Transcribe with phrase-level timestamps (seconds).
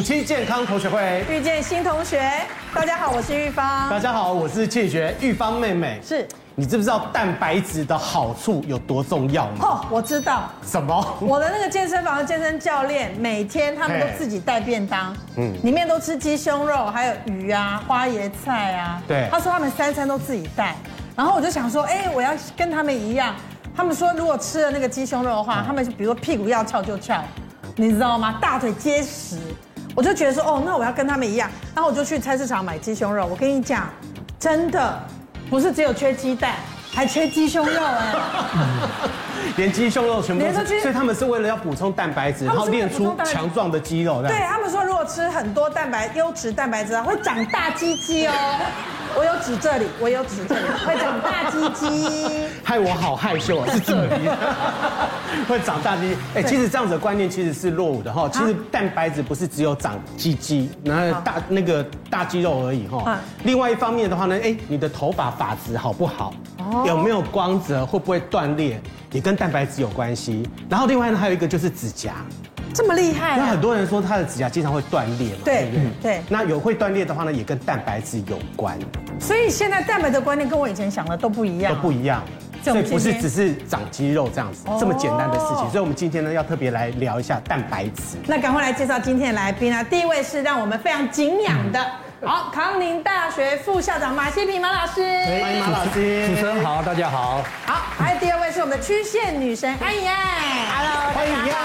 [0.00, 2.32] 五期健康同学会遇见新同学，
[2.74, 3.90] 大家好，我是玉芳。
[3.90, 6.00] 大家好，我是庆学玉芳妹妹。
[6.02, 9.56] 是，你知不知道蛋白质的好处有多重要吗？
[9.60, 10.50] 哦，我知道。
[10.66, 11.18] 什么？
[11.20, 19.02] 我的那个健身房的健身教练，每天他们都自己带便当，嗯，里面都吃鸡胸肉，还有鱼啊、花椰菜啊。
[19.06, 19.28] 对。
[19.30, 20.74] 他说他们三餐都自己带，
[21.14, 23.34] 然后我就想说，哎，我要跟他们一样。
[23.76, 27.22] 他们说，如果吃了那个鸡胸肉的话，他们比如说屁股要翘就翘，
[27.76, 28.38] 你知道吗？
[28.40, 29.36] 大腿结实。
[29.94, 33.26] 我就觉得说，哦，那我要跟他们一样，然后我就去菜市场买鸡胸肉。
[33.26, 33.88] 我跟你讲，
[34.38, 35.02] 真的
[35.48, 36.54] 不是只有缺鸡蛋，
[36.92, 38.14] 还缺鸡胸肉哎，
[39.56, 40.80] 连鸡胸肉全部都是。
[40.80, 44.22] 所以他们是为了要补充蛋白质，然后练出强壮的肌肉。
[44.22, 48.32] 对，他们说，如果吃很多蛋白优质蛋白质啊，会长大鸡鸡哦。
[49.16, 52.46] 我有指这里，我有指这里，会长大鸡鸡。
[52.62, 54.28] 害我好害羞啊，是这里，
[55.48, 56.16] 会长大鸡。
[56.36, 58.28] 哎，其实这样子的观念其实是落伍的哈。
[58.32, 63.18] 其实蛋白质不是只有长鸡鸡，然后大那个大肌肉而已哈。
[63.42, 66.32] 另外一方面的话呢，哎，你的头发发质好不好？
[66.86, 67.84] 有没有光泽？
[67.84, 68.80] 会不会断裂？
[69.10, 70.48] 也跟蛋白质有关系。
[70.68, 72.14] 然后另外呢，还有一个就是指甲。
[72.72, 73.36] 这么厉害、啊？
[73.36, 75.38] 那很多人说他的指甲经常会断裂嘛？
[75.44, 76.22] 对，嗯，对。
[76.28, 78.78] 那有会断裂的话呢，也跟蛋白质有关。
[79.18, 82.22] 所以现在蛋白的观念跟我以前想的都不一样，都不一样。
[82.62, 85.70] 所以不是只是长肌肉这样子这么简单的事情。
[85.70, 88.18] 所以我们今天呢，要特别来聊一下蛋白质。
[88.26, 89.82] 那赶快来介绍今天的来宾啊！
[89.82, 91.84] 第一位是让我们非常敬仰的，
[92.22, 95.02] 好，康宁大学副校长马西平马老师。
[95.40, 96.28] 欢迎马老师。
[96.28, 97.42] 主持人好，大家好。
[97.64, 100.14] 好，还有第二位是我们的曲线女神安以爱。
[100.68, 101.56] Hello，欢迎呀。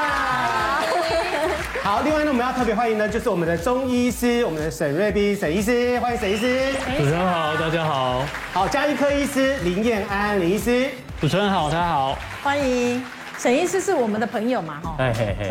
[1.83, 6.71] 好，另外呢，我们要特别欢迎的，就是我们的中医师，我们的沈瑞斌沈医师，欢迎沈医师。
[6.97, 8.23] 主持人好，大家好。
[8.53, 10.89] 好，加医科医师林燕安林医师。
[11.19, 12.17] 主持人好，大家好。
[12.41, 13.03] 欢迎。
[13.37, 14.79] 沈医师是我们的朋友嘛？
[14.83, 15.49] 哈，哎嘿嘿，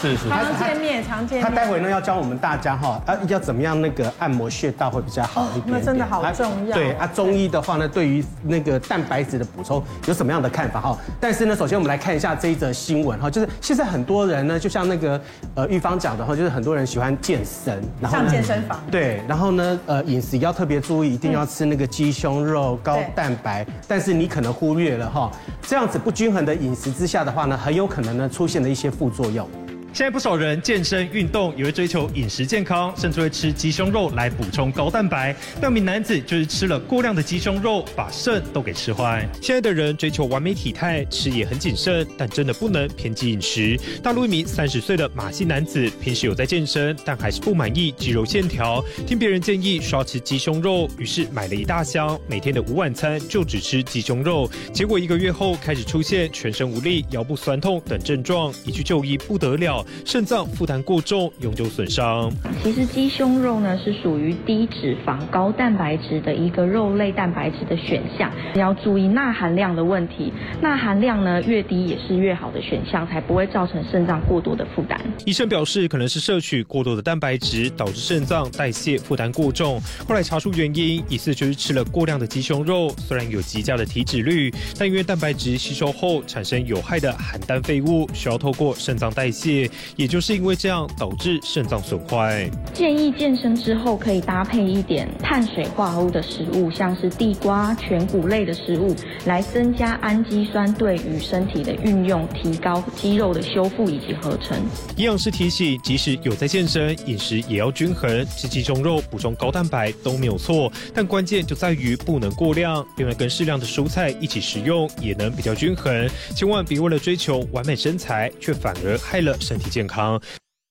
[0.00, 1.42] 是是，常见面，常见面。
[1.42, 6.74] 他待会呢要教我们大家哈，啊要怎么样那个按摩穴道会比较好一点，那真的好重要。
[6.74, 10.98] 对啊，中医的话呢，对于那个蛋白质的补充有什么样的看法哈？
[11.20, 15.20] 但是呢，首先我们来看一下这一则新闻哈，就是现在很多人呢，就像那个
[15.54, 18.80] 呃玉芳讲的哈，就是很多人喜欢健身，然后上健身房。
[18.90, 25.30] 对，然后呢，呃饮食要特别注意，一定要吃那个鸡胸肉高蛋白，但是你可能忽略了哈，
[25.62, 29.48] 这样子不均衡的饮食之下的话呢，很有可能呢出现了一些副作用。
[29.94, 35.32] 现在不少人健身运动也会追求饮食健康，甚至会吃鸡胸肉来补充高蛋白。
[35.62, 39.24] 那名男子就是吃了过量的鸡胸肉，把肾都给吃坏。
[39.40, 43.78] 现在的人追求完美体态，吃也很谨慎，但真的不能偏激饮食。
[44.02, 48.84] 大陆一名三十岁的马姓男子，平时有在健身，但还是不满意肌肉线条。
[49.06, 54.50] 听别人建议说吃鸡胸肉，于是买了一大箱，每天的午晚餐就只吃鸡胸肉。
[54.72, 59.83] 结果一个月后开始出现全身无力、腰部酸痛等症状，一去就医不得了。
[60.04, 62.30] 肾脏负担过重，永久损伤。
[62.62, 70.32] 其实鸡胸肉呢是属于低脂肪、高蛋白质的一个肉类蛋白质的选项，要注意钠含量的问题。
[70.60, 75.00] 钠含量呢越低也是越好的选项，才不会造成肾脏过多的负担。
[75.24, 79.80] 医生表示，可能是摄取过多的蛋白质导致肾脏代谢负担过重。
[80.08, 92.48] 后来查出原因，疑似就是吃了过量的鸡胸肉，虽然有极佳的体脂率，但因为蛋白质吸收后产生有害的含氮废物，需要透过肾脏代谢，也就是因为这样导致肾脏损坏。
[92.72, 98.94] 建议健身之后可以搭配一点碳水化合物的食物，像是地瓜、全谷类的食物，
[99.26, 104.58] 来增加氨基酸对于身体的运用，提高肌肉的修复以及合成。
[104.96, 112.84] 营养师提醒，即使有在健身，饮食也要均衡，吃鸡胸肉补充高蛋白都没有错，但关键就在于不能过量。
[112.96, 116.08] 另外，跟适量的蔬菜一起食用，也能比较均衡。
[116.34, 120.20] 千万别为了追求完美身材，却反而害了身体健康。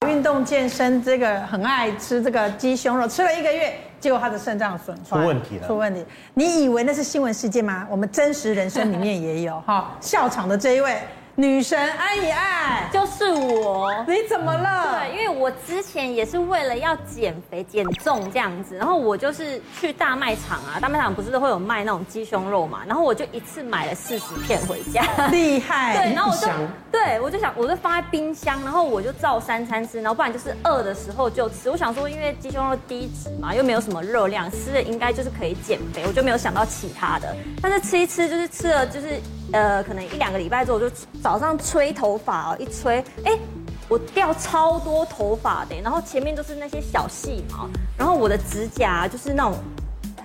[0.08, 5.68] 运动健身，这个很爱吃这个鸡胸肉，吃了一个月，结果他的肾脏损坏，出问题了。
[5.68, 7.88] 出问题，你以为那是新闻事件吗？
[7.90, 10.98] 我们真实人生里面也有哈，笑场的这一位。
[11.36, 15.00] 女神安以爱就是我，你怎么了？
[15.00, 25.98] 对，因为我之前也是为了要减肥减重这样子，然后我就是去大卖场啊，大卖场不是都会有卖那种鸡胸肉嘛，然后我就一次买了四十片回家，厉害。
[26.06, 26.48] 对，然后我就
[26.92, 31.68] 对我就想，我就放在冰箱，然后我就照三餐吃，然后不然就是饿的时候就吃。
[31.68, 37.36] 我想说，因为鸡胸肉低脂嘛，又没有什么热量，吃了应该就是可以减肥，我就没有想到其他的。
[37.60, 39.20] 但是吃一吃就是吃了就是。
[39.54, 40.90] 呃，可能一两个礼拜之后，就
[41.22, 43.38] 早上吹头发哦，一吹，哎，
[43.88, 49.54] 我掉超多头发的，然后前面都是那些小细毛，然后我的指甲就是那种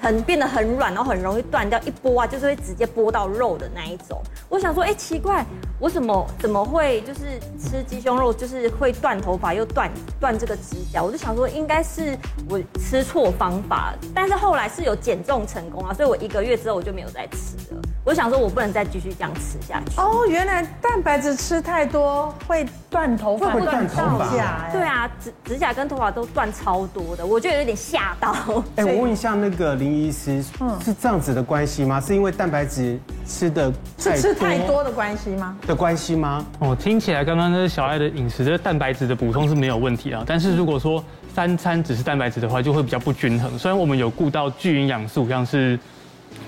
[0.00, 4.20] 很变得很软，然后很容易断掉，一剥啊就是会直接剥到肉的那一种。
[4.48, 5.44] 我想说，哎，奇怪，
[5.78, 11.02] 我怎么怎么会就是吃鸡胸肉就是会断头发又断断这个指甲？
[11.02, 12.16] 我就想说应该是
[12.48, 17.80] 我吃错方法，但是后来是有减重成功啊，所以我一个月之后我就没有再吃了。
[18.04, 20.00] 我想说我不能再继续这样吃下去。
[20.00, 24.70] 哦，原来蛋白质吃太多会断头发，会断头发。
[24.72, 28.34] 对啊，指指甲跟头发都断超多的，我就有点吓到。
[28.76, 32.00] 哎，我问一下那个林医师，嗯，是这样子的关系吗？
[32.00, 35.56] 是因为蛋白质吃的是吃太多的关系吗？
[35.66, 36.44] 的关系吗？
[36.58, 41.02] 哦，听起来刚刚那个小艾的饮食的蛋白质的补充是没有问题啊，但是如果说
[41.34, 43.58] 三餐只是蛋白质的话，就会比较不均衡。
[43.58, 45.78] 虽然我们有顾到聚营养素，像是。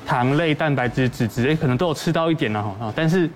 [0.07, 3.29] 糖类、蛋白质、脂质，哎，可能都有吃到一点了哈，但是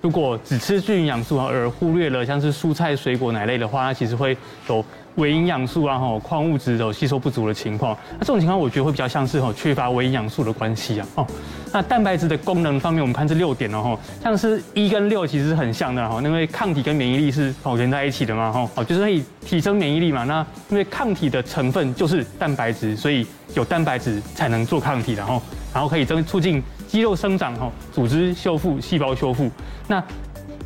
[0.00, 4.36] 如果只吃聚营养素而忽略了像是蔬菜、水果、奶类的话，它其实会
[4.68, 4.84] 有
[5.20, 7.96] 微营养素啊、吼矿物质有吸收不足的情况。
[8.14, 11.06] 那这种情况，我觉得会比较像是吼缺乏微营养素的关系啊。
[11.16, 11.26] 哦，
[11.72, 20.24] 那蛋白质的功能方面，我们看这六点哦，像是一跟六其实是很像的哈，因为抗体跟免疫力是哦连在一起的嘛，哈，哦就是可以提升免疫力嘛。
[20.24, 25.40] 那因为抗体的成分就是蛋白质，所以有蛋白质才能做抗体的哈。
[25.72, 29.48] 然后可以增促进肌肉生长哈，组织修复、细胞修复。
[29.86, 30.02] 那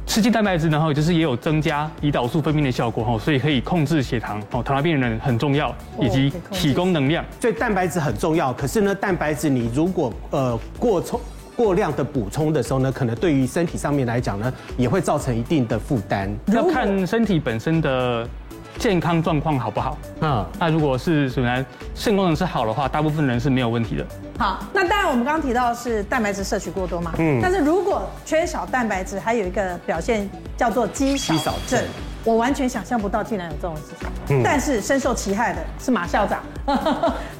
[0.07, 7.25] 吃进蛋白质，然后就是也有增加胰岛素分泌的效果哈，所以可以控制血糖哦，糖尿病人很重要，以及提供能量。
[7.41, 11.21] 所以蛋白质很重要，可是呢，蛋白质你如果呃过充
[11.57, 16.33] 过量的补充的时候呢，可能对于身体上面来讲呢，也会造成一定的负担。
[16.47, 18.29] 要看身体本身的。
[18.79, 19.97] 健康状况好不好？
[20.21, 24.07] 嗯，那如果是什么肾功能是好的话，大部分人是没有问题的。
[24.39, 31.83] 好，那当然我们刚刚提到的是蛋白质摄取过多嘛，嗯，但是如果缺少蛋白质，还有一个表现叫做肌少症，
[32.25, 34.09] 我完全想象不到竟然有这种事情。
[34.31, 36.43] 嗯，但是深受其害的是马校长，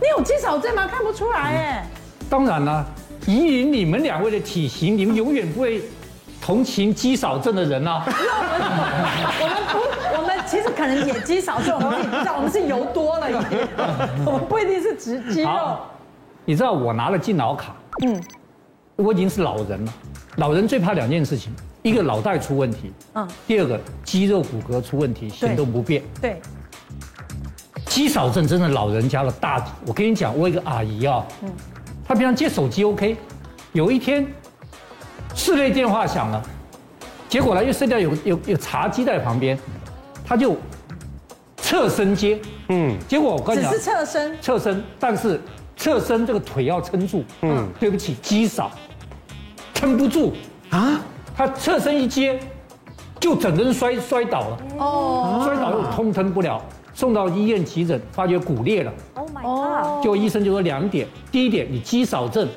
[0.01, 0.87] 你有肌少症吗？
[0.87, 1.87] 看不出来哎。
[2.31, 2.87] 当然了，
[3.27, 5.83] 以你们两位的体型，你们永远不会
[6.45, 8.05] 同情肌少症的人啊。
[8.07, 9.95] 我们不。
[10.17, 13.69] 我们其实可能也肌少症，我们也不知道，我们是油多了一点，
[14.27, 15.79] 我们不一定是指肌肉。
[16.45, 18.23] 你知道我拿了敬老卡，嗯，
[18.97, 19.93] 我已经是老人了。
[20.37, 21.53] 老人最怕两件事情，
[21.83, 26.03] 一个脑袋出问题，嗯，第二个肌肉骨骼出问题，行动不便。
[26.21, 26.41] 对，
[27.87, 29.65] 肌少症真的老人家的大。
[29.87, 31.51] 我跟你讲，我有一个阿姨啊，嗯，
[32.07, 33.17] 她平常接手机 OK，
[33.73, 34.27] 有一天
[35.35, 36.43] 室内电话响了，
[37.29, 39.59] 结果呢又剩掉有有有茶几在旁边。
[40.27, 40.57] 他就
[41.59, 42.41] 侧身接，
[42.71, 45.39] 嗯，结果我跟你讲，只是侧身，侧身，但是
[45.77, 48.71] 侧身这个腿要撑住，嗯，对不起，肌少，
[49.75, 50.33] 撑不住。
[50.71, 50.99] 啊，
[51.37, 52.41] 他侧身一接，
[53.21, 56.63] 就整个人摔摔倒了，哦，摔倒又通撑不了，
[56.95, 62.49] 送到医院急诊，发觉骨裂了，Oh my god，就医生就说两点，第一点你肌少症，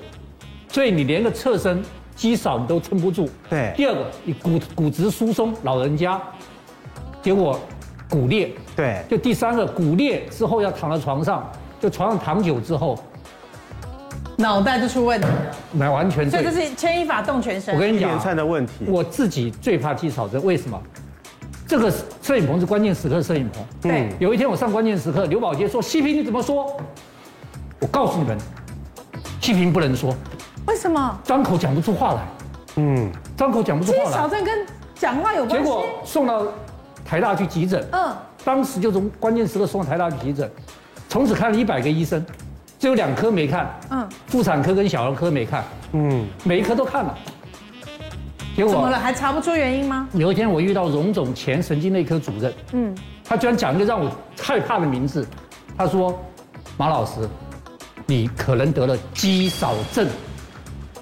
[0.69, 1.83] 所以你连个侧身
[2.17, 6.21] 肌少你都撑不住，对，第二个你骨骨质疏松，老人家。
[7.21, 7.59] 结果
[8.09, 11.49] 骨裂，对，就第三个骨裂之后要躺在床上，
[11.79, 12.97] 就床上躺久之后，
[14.37, 16.41] 脑袋就出问题了，没完全对。
[16.41, 17.75] 这就是牵一发动全身。
[17.75, 18.85] 我跟你讲，串的问题。
[18.87, 20.81] 我自己最怕肌少症，为什么？
[21.67, 21.91] 这个
[22.21, 23.61] 摄影棚是关键时刻摄影棚。
[23.81, 24.09] 对。
[24.19, 26.79] 有一天我上关键时刻，刘宝杰说：“西平你怎么说？”
[27.81, 28.37] 我告诉你们，
[29.41, 30.15] 西平不能说。
[30.67, 31.19] 为什么？
[31.23, 32.21] 张口讲不出话来。
[32.75, 33.11] 嗯。
[33.35, 34.05] 张口讲不出话来。
[34.05, 35.65] 肌少症跟讲话有关系。
[35.65, 36.45] 结果送到。
[37.09, 40.51] 台大去急诊，嗯，当时就从关键时刻送到台大去急诊，
[41.07, 42.21] 从此看了一百个医生，
[42.77, 47.17] 只有两科没看，嗯，妇产科跟小儿科没看，嗯，每一科都看了，
[48.57, 48.99] 结果怎么了？
[48.99, 50.09] 还查不出原因吗？
[50.11, 52.93] 有一天我遇到荣总前神经内科主任，嗯，
[53.23, 55.25] 他居然讲一个让我害怕的名字，
[55.77, 56.13] 他说
[56.75, 57.25] ：“马老师，
[58.05, 60.05] 你可能得了肌少症，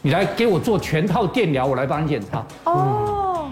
[0.06, 3.50] 你来给我做全套电疗，我来帮你检查。”哦。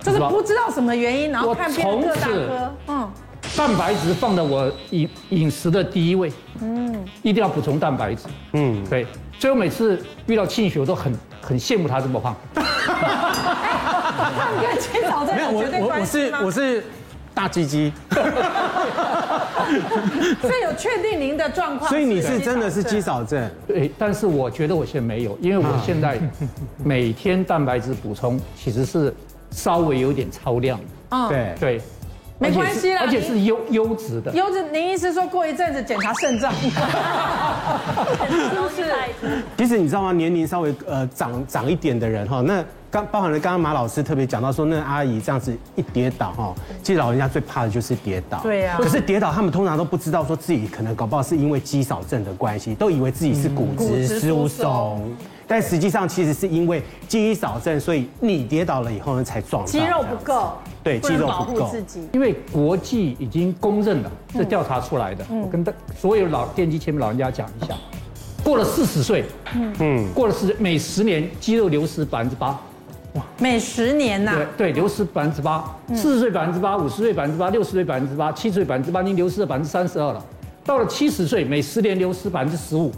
[0.00, 3.08] 这是不知道什么原因，然后看片各大科，嗯，
[3.56, 9.06] 蛋白质放在我饮饮食的第一位，嗯，一定要补充蛋白质，嗯，对，
[9.38, 12.34] 所以我每次遇到庆雪，我都很很羡慕他 这么胖。
[12.52, 12.64] 胖
[14.60, 16.38] 跟肌少症没有绝对关系吗？
[16.42, 16.84] 我是我是
[17.32, 17.92] 大鸡鸡，
[20.42, 26.18] 所以有确定您的状况，所以你是真的是肌少症，对，但是我觉得我现在没有，因为我现在
[26.84, 29.14] 每天蛋白质补充其实是。
[29.52, 30.78] 稍微有点超量，
[31.10, 31.80] 嗯，对对，
[32.38, 34.32] 没关系啦，而且是优优质的。
[34.32, 36.68] 优质，您意思说过一阵子检查肾脏， 是
[38.60, 38.84] 不是？
[39.56, 40.12] 其实你知道吗？
[40.12, 42.62] 年龄稍微呃长长一点的人哈，那
[42.96, 48.40] 刚包含了刚刚马老师特别讲到说，那阿姨这样子一跌倒哈，其实老人家最怕的就是跌倒。
[48.40, 48.78] 对呀。
[48.80, 55.14] 可是跌倒，他们通常都不知道说自己可能搞不好是因为肌少症的关系，都以为自己是骨质疏松。
[55.46, 59.70] 但实际上其实是因为肌少症，所以你跌倒了以后呢才撞到。
[59.70, 61.70] 肌肉不够，对，肌肉不够。
[62.12, 65.22] 因为国际已经公认了，这调查出来的。
[65.28, 67.74] 我跟大所有老电机前面老人家讲一下，
[68.42, 69.26] 过了四十岁，
[69.78, 72.58] 嗯，过了四十，每十年肌肉流失百分之八。
[73.16, 74.32] 哇，每十年呐？
[74.56, 75.76] 对对，流失百分之八。
[75.94, 80.24] 四十岁百分之八，五十岁百分之八，六十岁百分之八，七十岁百分之八，已经流失了百分之三十二了。
[80.64, 82.92] 到了七十岁，每十年流失百分之十五。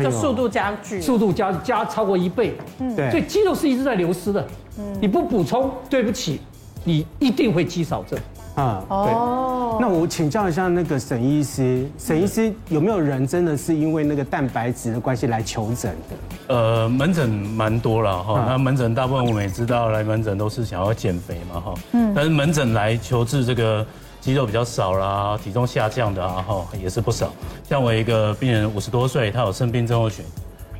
[0.00, 4.46] 就速度加剧，速度加加超过一倍，嗯，对，所以肌肉是一直在流失的，
[4.78, 6.38] 嗯，你不补充，对不起，
[6.84, 8.16] 你一定会肌少症，
[8.54, 16.54] 啊，哦，那我请教一下那个沈医师，沈医师有没有人真的是因为那个蛋白质的关系来求诊的？
[16.54, 23.84] 呃，门诊蛮多了哈，那门诊大部分我们也知道来门诊都是想要减肥嘛哈，嗯，但是门诊来求治这个。
[24.22, 27.32] 肌肉比较少啦，体重下降的啊，哈，也是不少。
[27.68, 30.24] 像我一个病人五十多岁，他有肾病症候群，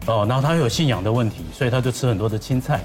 [0.06, 2.78] 哦，然后他有信仰的问题，所以他就吃很多的青菜，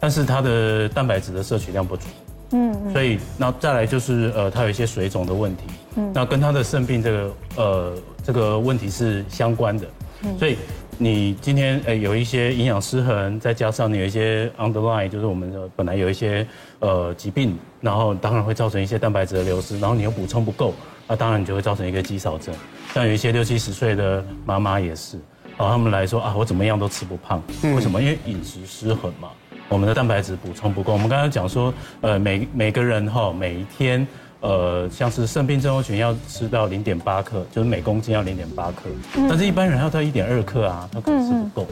[0.00, 2.06] 但是他的蛋白质的摄取量不足，
[2.52, 5.64] 嗯，所以那再来就是呃，他有一些水肿的问题，
[5.96, 7.92] 嗯，那跟他的肾病这个呃
[8.24, 9.86] 这个问题是相关的，
[10.24, 10.56] 嗯，所以。
[11.02, 16.46] 你今天呃有一些营养失衡，再加上你有一些 underline，就是我们的本来有一些
[16.80, 20.74] 呃疾病，然后当然会造成一些蛋白质的流失，然后你又补充不够，
[21.08, 22.54] 那当然你就会造成一个肌少症。
[22.92, 25.16] 像有一些六七十岁的妈妈也是，
[25.56, 28.02] 然后他们来说啊，我怎么样都吃不胖，为什么？
[28.02, 29.30] 因为饮食失衡嘛，
[29.70, 30.92] 我们的蛋白质补充不够。
[30.92, 31.72] 我们刚才讲说，
[32.02, 34.06] 呃，每每个人哈，每一天。
[34.40, 38.88] 呃，像是肾病症候群要吃到零点八克，就是每公斤要零点八克，
[39.28, 41.66] 但是一般人要到一点二克啊，他可能是不够。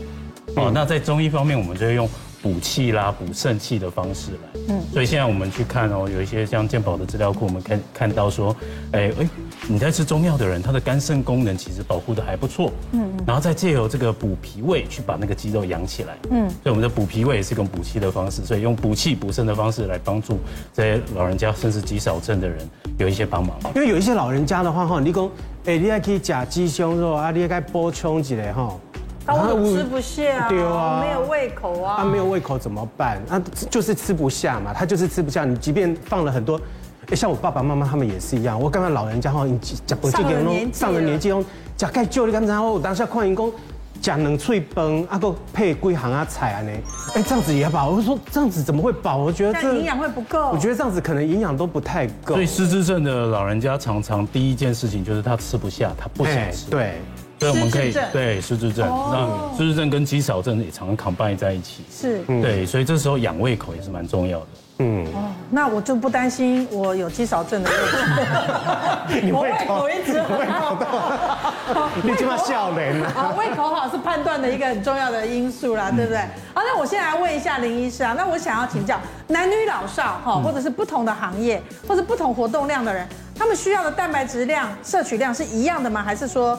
[0.54, 2.08] 哦，那在中医方面，我们就会用。
[2.40, 4.60] 补气啦，补肾气的方式来。
[4.68, 8.54] 嗯，所以现在我们去看哦，有一些像健保的资料库，我们看看到说，
[8.92, 9.28] 哎哎，
[9.70, 12.72] 你在吃中药的人，他的肝肾功能其实保护的还不错。
[12.92, 13.24] 嗯嗯。
[13.26, 16.16] 然后再借由这个补脾胃去把那个肌肉养起来。
[16.30, 16.48] 嗯。
[16.48, 20.38] 所以我们的补脾胃也是一种补气的方式，所以用补气补肾的方式来帮助
[20.72, 22.58] 这些老人家甚至肌少症的人
[22.96, 23.54] 有一些帮忙。
[23.74, 25.30] 因为有一些老人家的话哈，你讲，
[25.66, 28.74] 哎，你还可以假鸡胸肉啊，你也该补充一下哈。
[29.26, 31.96] 他我吃不下，对啊，没有胃口啊。
[31.98, 33.20] 他没有胃口怎么办？
[33.28, 35.44] 那就是吃不下嘛，他就是吃不下。
[35.44, 36.58] 你即便放了很多，
[37.16, 38.60] 像我爸爸妈妈他们也是一样。
[38.60, 41.44] 我刚刚老人家哈，你讲不记得上了年纪哦，
[41.76, 43.52] 讲盖旧的刚才哦，我当下看员工
[44.00, 46.70] 讲能脆崩，啊个配几行啊菜啊呢？
[47.14, 47.90] 哎，这样子也饱。
[47.90, 49.16] 我说这样子怎么会饱？
[49.16, 50.50] 我觉得这营养会不够。
[50.50, 52.34] 我觉得这样子可能营养都不太够。
[52.34, 56.70] 所以失智症的老人家常常第一件事情就是他吃不下，他不想吃。
[56.70, 56.94] 对。
[57.40, 61.84] 所以我们可以对失智症，那失智症跟肌少症也常常 combine 在一起。
[61.88, 64.46] 是，对，所以这时候养胃口也是蛮重要的。
[64.80, 67.78] 嗯，哦，那我就不担心我有肌少症的问
[69.20, 69.32] 题。
[69.34, 70.78] 我胃口一直很好。
[72.02, 73.34] 你这么笑人啊？
[73.38, 76.20] 胃口好是判断的一个很重要的因素啦，对不对？
[76.54, 83.04] 好，那我现在来问一下林医师啊，那我想要请教男女老少哈，或者是不同的行业或者不同活动量的人，
[83.36, 86.02] 他们需要的蛋白质量摄取量是一样的吗？
[86.02, 86.58] 还是说？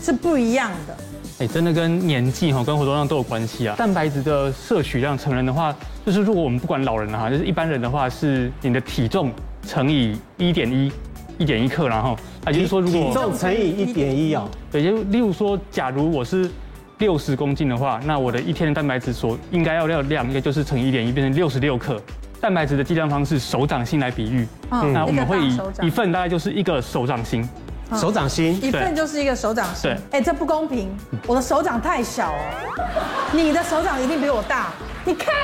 [0.00, 0.96] 是不一样的，
[1.40, 3.76] 哎，真的跟年纪哈，跟活动量都有关系啊。
[3.78, 5.72] 蛋白质的摄取量，成人的话，
[6.04, 9.30] 就是如果我们不管老人哈，就是一般人的话，是你的体重
[9.62, 10.90] 乘以一点一，
[11.38, 12.16] 一点一克，然后，
[12.48, 16.50] 也就是说，如果体重乘以一点一啊，对，就例如说，假如我是
[16.98, 22.02] 六十公斤的话，那我的一天的蛋白质所应该要的量，应该就是乘一点一，变成六十六克。
[22.40, 27.48] 蛋白质的计量方式，手掌心来比喻，嗯，那我们会以一份大概就是一个手掌心。
[27.96, 28.58] 手掌心。
[28.62, 30.94] 一份就是一个手掌心，哎，这不公平，
[31.26, 32.84] 我的手掌太小哦，
[33.32, 34.68] 你的手掌一定比我大，
[35.04, 35.34] 你看，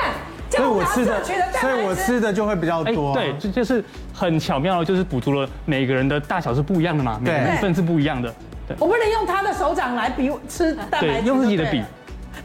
[0.49, 1.23] 所以我吃的，
[1.59, 3.83] 所以我吃的就会比较多，对，就就是
[4.13, 8.33] 很巧妙的，就是补足了每个人的大小是不一样的嘛，每个人份是不一样的，
[8.67, 11.83] 对，我不能用他的手掌来比吃蛋白质，用自己的比，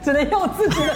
[0.02, 0.94] 只能用自己的，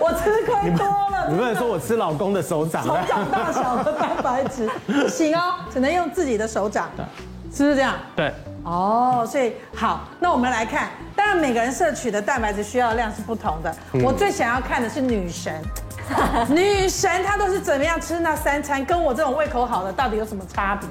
[0.00, 6.88] 我吃亏多了，你不能说我吃老公的手掌，手掌大小的蛋白质，不 行哦，只能用自己的手掌。
[7.52, 7.94] 是不是这样？
[8.16, 8.32] 对。
[8.62, 13.74] 哦，所以好，那我们来看，当然每个人摄取的蛋白质需要的量是不同的。
[13.92, 15.54] 嗯、我最想要看的是女神，
[16.50, 20.88] 女神她都是怎么样吃那三餐，跟我这种胃口好的到底有什么差别？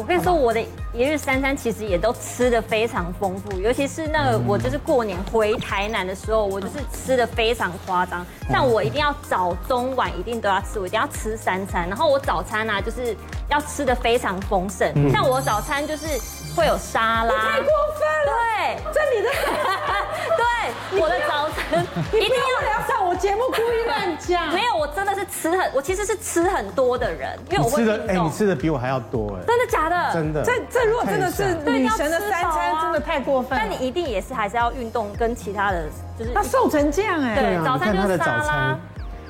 [0.00, 0.58] 我跟你说，我的
[0.94, 8.24] 一日三餐其实也都吃的非常丰富，尤其是那个我就是过年回台南的时候，我就是吃的非常夸张。
[8.48, 11.86] 像我一定要早中晚一定都要吃，我一定要吃三餐。
[11.86, 13.14] 然后我早餐啊，就是
[13.50, 15.12] 要吃的非常丰盛。
[15.12, 16.06] 像我早餐就是
[16.54, 17.34] 会有沙拉。
[17.34, 18.32] 太过分了！
[18.32, 19.30] 对，这你的，
[20.36, 24.52] 对，我的早餐 一定要聊上我节目故意乱讲。
[24.52, 30.12] 没有，我真的是吃很，我其实是吃很多的人，因为我会吃的哎，你吃的比我还要多哎，真的假的？
[30.12, 30.42] 真的。
[30.42, 33.58] 这这如果真的是对女神的三餐，真的太过分。
[33.58, 35.84] 但你一定也是还是要运动，跟其他的
[36.18, 36.32] 就是。
[36.32, 37.34] 他瘦成这样哎。
[37.34, 38.78] 对，早餐就是沙拉，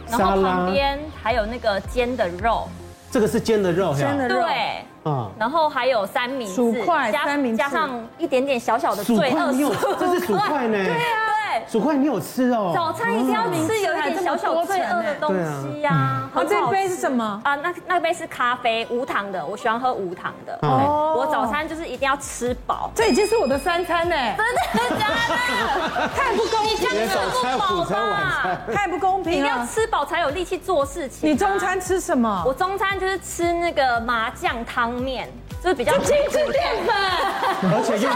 [0.09, 2.69] 然后旁边还有那个煎的肉。
[3.11, 4.41] 这个是煎的肉，煎的肉。
[4.41, 7.57] 对，嗯，然后还有三明治，薯块，三明治。
[7.57, 10.85] 加上一点点小小的罪恶薯块，这是薯块呢。
[10.85, 11.30] 对啊，
[11.71, 12.73] 对，薯块你有吃哦。
[12.75, 16.29] 早餐一定要吃有一点小小罪恶的东西呀。
[16.35, 17.55] 好，这杯是什么啊？
[17.57, 20.59] 那那杯是咖啡，无糖的，我喜欢喝无糖的。
[20.63, 22.91] 哦，我早餐就是一定要吃饱。
[22.95, 24.17] 这已经是我的三餐呢。
[24.75, 26.09] 真的假的？
[26.09, 27.09] 太不公平了！
[27.15, 29.43] 早餐、午餐、晚餐，太不公平了！
[29.43, 31.31] 你要吃饱才有力气做事情。
[31.31, 32.43] 你中餐吃什么？
[32.47, 35.29] 我中餐就是吃那个麻酱汤面，
[35.63, 36.95] 就是比较精致淀粉，
[37.73, 38.09] 而且又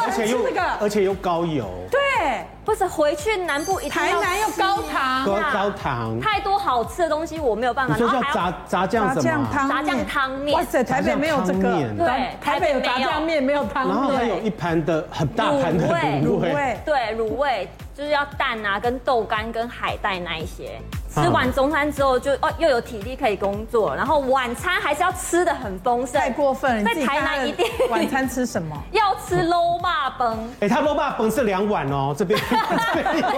[0.00, 0.38] 而且又
[0.80, 1.66] 而且又高油。
[1.90, 7.94] 对，不是回去南部一台南又高糖，高高糖，太多好吃的东西我没有办法。
[7.94, 9.48] 你说叫炸炸酱什么？
[9.52, 10.56] 炸酱汤面。
[10.56, 11.60] 哇塞，台北没有这个。
[11.98, 13.94] 对，台北有炸酱面，没有汤面。
[13.96, 20.80] 然后还有一盘的很大盘的卤味，对，卤味就是要蛋啊，跟豆干跟海带那一些。
[21.14, 26.20] 吃完中餐之后就哦又有体力可以工作，然后晚餐还是要吃的很丰盛。
[26.20, 26.84] 太过分了！
[26.84, 28.76] 在台南一定 晚餐吃什么？
[28.92, 30.38] 要吃卤肉饭。
[30.60, 33.32] 哎，他卤肉饭是两碗哦，这边这边一碗。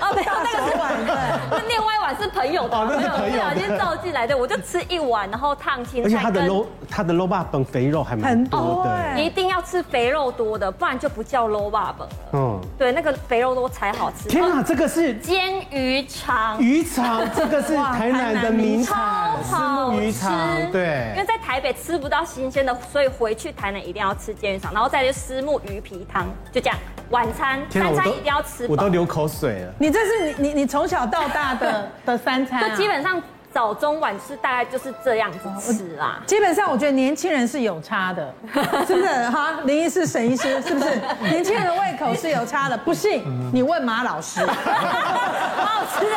[0.00, 1.14] 哦，没有那个是碗对，
[1.50, 3.56] 那另外一碗是朋友的，朋友的。
[3.56, 6.08] 先照进来，的，我就吃一碗，然后烫青菜。
[6.08, 12.08] 而且他的卤他的卤肉饭肥肉还蛮多的，一定要吃肥肉多的，不然就不叫卤肉饭了。
[12.32, 14.28] 嗯，对，那个肥肉多才好吃。
[14.28, 16.60] 天哪，这个是煎鱼肠。
[16.60, 17.76] 鱼肠，这个是。
[17.76, 19.58] 台南的名产，虱
[19.90, 20.32] 目鱼肠，
[20.72, 26.76] 对，因为在台北吃不到新鲜的，所以回去台南一定要吃煎鱼肠，然后再就虱目鱼皮汤，就这样。
[27.10, 29.72] 晚餐、三餐一定要吃，我都流口水了。
[29.78, 36.20] 你这是你你你从小到大的的三餐， 就基本上早中晚吃大概就是这样子吃啦。
[36.26, 38.34] 基本上我觉得年轻人是有差的，
[38.86, 39.60] 真的哈？
[39.64, 41.00] 林医师、沈医师是不是？
[41.30, 44.44] 年轻人的胃口是有差的，不信你问马老师。
[44.44, 46.16] 马老师的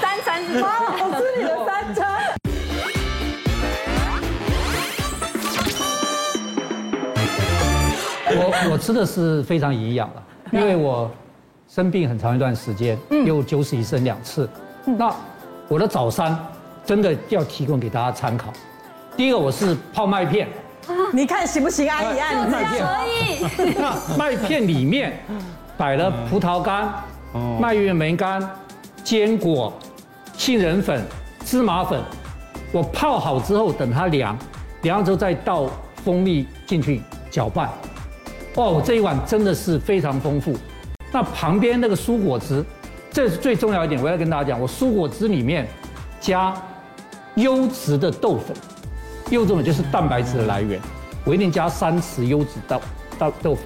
[0.00, 2.06] 三餐是马老师你的三餐。
[8.28, 10.22] 我我吃的是非常营养的，
[10.52, 11.10] 因为我
[11.66, 14.46] 生病很长一段时间，又九死一生两次。
[14.84, 15.10] 那
[15.68, 16.38] 我的早餐
[16.84, 18.52] 真的要提供给大家参考。
[19.16, 20.48] 第一个我是泡麦片，
[21.14, 21.88] 你看行不行？
[21.90, 23.74] 阿姨按麦片可以。
[23.80, 25.18] 那麦片里面
[25.78, 26.92] 摆了葡萄干、
[27.58, 28.46] 蔓越莓干、
[29.02, 29.72] 坚果、
[30.36, 31.02] 杏仁粉、
[31.44, 32.00] 芝麻粉。
[32.72, 34.36] 我泡好之后，等它凉，
[34.82, 35.70] 凉之后再倒
[36.04, 37.70] 蜂蜜进去搅拌。
[38.54, 40.56] 哦，这一碗真的是非常丰富。
[41.12, 42.64] 那旁边那个蔬果汁，
[43.10, 45.66] 这是最重要一点，我要跟大家讲，我蔬果汁里面
[46.20, 46.54] 加
[47.36, 48.54] 优质的豆粉，
[49.30, 50.80] 优质的就是蛋白质的来源，
[51.24, 52.80] 我一定加三匙优质豆
[53.18, 53.64] 豆豆粉。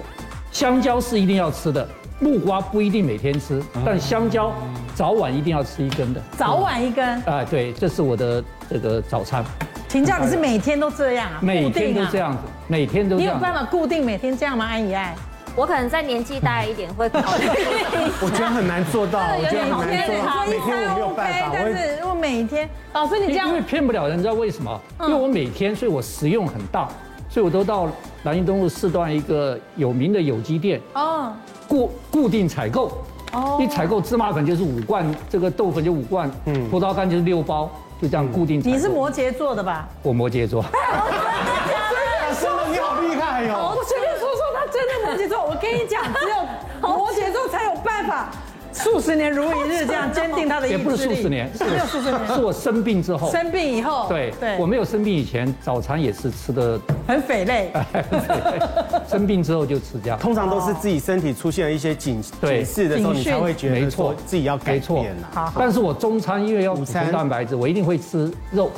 [0.51, 1.87] 香蕉是一定要吃的，
[2.21, 4.53] 木瓜不一定每天吃，但香蕉
[4.93, 6.21] 早晚一定要吃一根的。
[6.37, 7.19] 早晚一根？
[7.23, 9.43] 啊，对，这是我的这个早餐。
[9.87, 11.39] 请教你是每天都这样啊？
[11.41, 13.33] 每天都这样子，每天都这样。
[13.33, 14.65] 你有办法固定每天这样吗？
[14.65, 15.15] 安以爱，
[15.55, 17.45] 我可能在年纪大一点会考虑。
[18.21, 20.45] 我觉得很难做到，我觉得很难做到。
[20.45, 24.79] 每天我没有办法，但是如果每天，老师你这样，因为骗不了人，你知道为什么？
[25.01, 26.87] 因为我每天，所以我食用很大，
[27.31, 27.87] 所以我都到
[28.21, 31.33] 南京东路四段一个有名的有机店哦，
[31.67, 32.91] 固固定采购
[33.31, 37.71] 哦，一采购芝麻粉就是五罐，这个豆粉就五罐，嗯，葡萄干就是六包。
[38.01, 38.59] 就这样固定。
[38.65, 39.87] 你是摩羯座的吧？
[40.01, 40.65] 我摩羯座。
[42.41, 43.75] 真的，你好厉害哟！
[43.77, 45.45] 我随便说说，他真的摩羯座。
[45.45, 46.35] 我跟你讲，只有
[46.81, 48.31] 摩羯座才有办法。
[48.73, 50.83] 数十年如一日，这样坚定他的意志力。
[50.83, 53.31] 也不是数十年，是有数十年，是我生病之后。
[53.31, 57.71] 生病以后，对对，我没有生病以前，早餐也是吃的很肥类。
[59.07, 65.29] 生病之后就吃这样，通常都是自己身体出现了一些警警示的时候，你才会觉得没错，自己要改变了。
[65.33, 68.71] 好，但是我中餐因为要补充蛋白质，我一定会吃肉。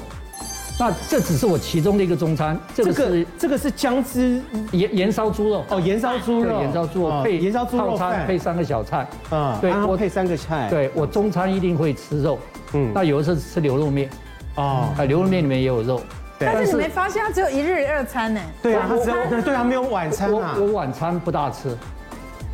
[0.80, 5.64] 那这只是我其中的一个中餐，这个是这个是姜汁盐盐烧猪肉。
[5.70, 8.26] 哦，盐烧猪肉，盐烧猪肉配盐烧猪肉饭。
[8.26, 9.08] 配三个小菜。
[9.30, 12.40] 啊，对，我配三个菜，对我中餐一定会吃肉，
[12.74, 14.10] 嗯，那有的时候吃牛肉面，
[14.56, 16.02] 哦，啊，牛肉面里面也有肉，
[16.40, 18.42] 但是你没发现它只有一日二餐呢？
[18.64, 21.78] 对啊，它只有对啊，没有晚餐啊，我晚餐不大吃，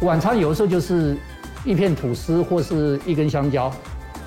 [0.02, 1.16] 晚餐有的时候就是
[1.64, 3.72] 一片吐司或是一根香蕉，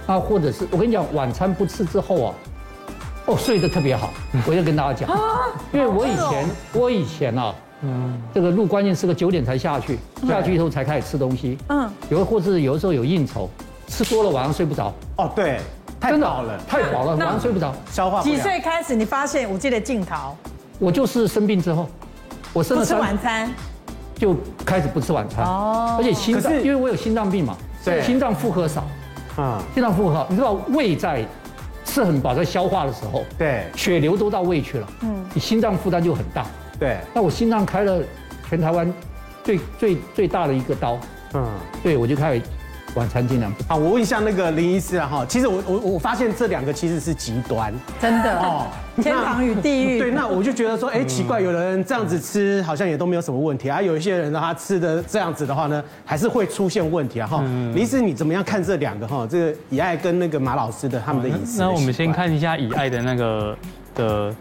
[0.06, 2.34] 啊，或者是我跟你讲，晚餐不吃之后啊。
[3.32, 4.10] 哦，睡得特别好，
[4.46, 5.18] 我就跟大家讲，
[5.72, 13.48] 因为我以前我以前啊，嗯，这个入关键是个九点才下去，下去以后才开始吃东西，嗯，有或是有的时候有应酬，
[13.88, 14.92] 吃多了晚上睡不着。
[15.16, 15.60] 哦，对，
[15.98, 18.22] 太饱了，太饱了，晚上睡不着，消化。
[18.22, 20.36] 几岁开始你发现我记得镜头？
[20.78, 21.88] 我就是生病之后，
[22.52, 23.50] 我生了不吃晚餐，
[24.14, 28.84] 就开始不吃晚餐哦，而且心脏，因为我有心脏病嘛，对，心脏负荷少，
[29.36, 31.24] 啊，心脏负荷，你知道胃在
[31.84, 36.46] 吃很饱，在消化的时候，对，血流都到胃去了，嗯，你心脏负担就很大，
[36.78, 38.00] 对，那我心脏开了
[38.48, 38.92] 全台湾
[39.44, 40.98] 最最最大的一个刀，
[41.34, 41.46] 嗯，
[41.82, 42.42] 对我就开始。
[42.94, 48.66] 晚餐尽量好，我问一下那个林医师啊哈，其实我我我发现这两个其实是极端，真的哦，
[49.02, 49.98] 天堂与地狱。
[49.98, 57.40] 对，那我就觉得说，哎，奇怪，有人这样子吃好像也都没有什么问题啊，有一些人呢，他吃的这样子的话呢，还是会出现问题啊哈。
[57.74, 59.26] 林医师，你怎么样看这两个哈？
[59.28, 61.60] 这个以爱跟那个马老师的他们的饮食？
[61.60, 63.56] 那我们先看一下以爱的那个
[63.94, 64.34] 的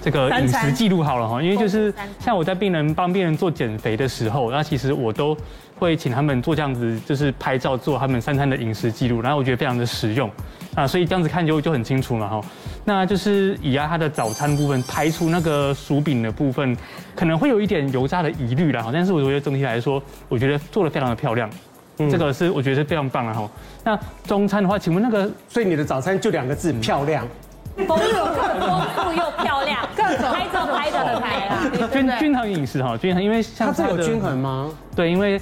[0.00, 5.36] 这个饮食记录好了哈，因为就是像我在病人帮病人做减肥的时候，那其实我都。
[5.78, 10.30] 会请他们做这样子，就是拍照做他们三餐的饮食记录，然后我觉得非常的实用
[10.74, 12.40] 啊，所以这样子看就就很清楚嘛哈。
[12.84, 16.76] 那就是以啊，他的早餐部分排除那个薯饼的部分，
[17.14, 21.48] 可能会有一点油炸的疑虑啦哈，但是我觉得整体来说，我觉得做的非常的漂亮，
[22.10, 23.48] 这个是我觉得是非常棒的哈。
[23.84, 27.26] 那中餐的话，请问那个，所以你的早餐就两个字，漂亮，
[27.86, 31.58] 丰富又漂亮，各种拍照拍的很拍啊。
[31.92, 34.70] 均均衡饮食哈，均衡，因为像它这有均衡吗？
[34.96, 35.38] 对，因为。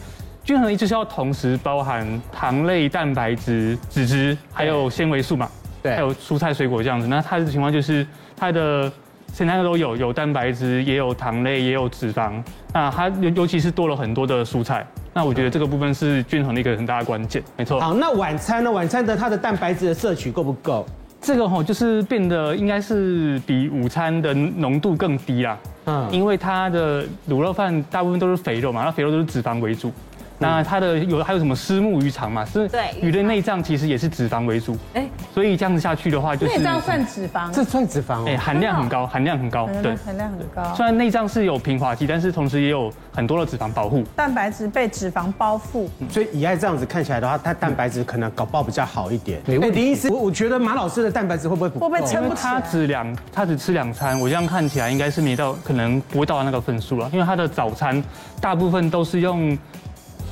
[0.46, 5.50] 均衡一直是要同时包含糖类、蛋白质、脂质，还有纤维素嘛，
[5.82, 7.08] 对，还有蔬菜水果这样子。
[7.08, 8.06] 那它的情况就是
[8.36, 8.90] 它的
[9.32, 12.40] 三个都有，有蛋白质，也有糖类，也有脂肪。
[12.72, 14.86] 那它尤尤其是多了很多的蔬菜。
[15.12, 17.80] 那我觉得这个部分是均衡的一个很大的关键，没错。
[17.80, 18.70] 好，那晚餐呢？
[18.70, 20.86] 晚餐的它的蛋白质的摄取够不够？
[21.20, 25.58] 这个吼就是变得应该是比午餐的浓度更低啦。
[25.86, 29.90] 嗯，因为它的卤肉饭大部分都是肥肉嘛，那肥肉都是脂肪为主。
[30.38, 32.44] 那它的有还有什么虱目鱼肠嘛？
[32.44, 34.76] 是，对，鱼的内脏其实也是脂肪为主。
[34.94, 38.24] 哎，所以这样子下去的话，就是内脏算脂肪，这算脂肪哦。
[38.28, 40.74] 哎，含量很高，含量很高，对，含量很高。
[40.74, 44.04] 虽然内脏是有平滑肌，但是同时也有很多的脂肪保护。
[44.14, 49.40] 蛋白质被脂肪包覆，所以以爱这样子看起来的话，它蛋白质可能搞不好比较好一点。
[49.46, 49.80] 没问题。
[49.80, 51.88] 林医师，我我觉得马老师的蛋白质会不会不够？
[51.88, 52.50] 会不会撑不起来？
[52.52, 58.02] 他只两，他只吃两餐，我这样看起来应该是没到，可能不会到那个分数了，因为他的早餐
[58.40, 59.56] 大部分都是用。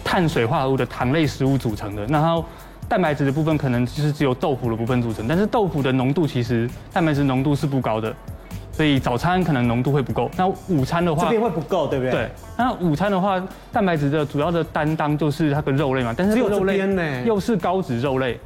[0.05, 2.45] 碳水化合物的糖类食物组成的，然后
[2.89, 8.15] 蛋白质的部分可能就是只有豆腐的部分组成，但是豆腐的浓度其实蛋白质浓度是不高的，
[8.71, 10.31] 所以早餐可能浓度会不够。
[10.37, 12.13] 那午餐的话，这边会不够，对不对？
[12.13, 12.31] 对。
[12.57, 16.79] 那午餐的话，蛋白质的主要的担当就是它的肉类嘛，但是肉类
[17.25, 18.39] 又是高脂肉类，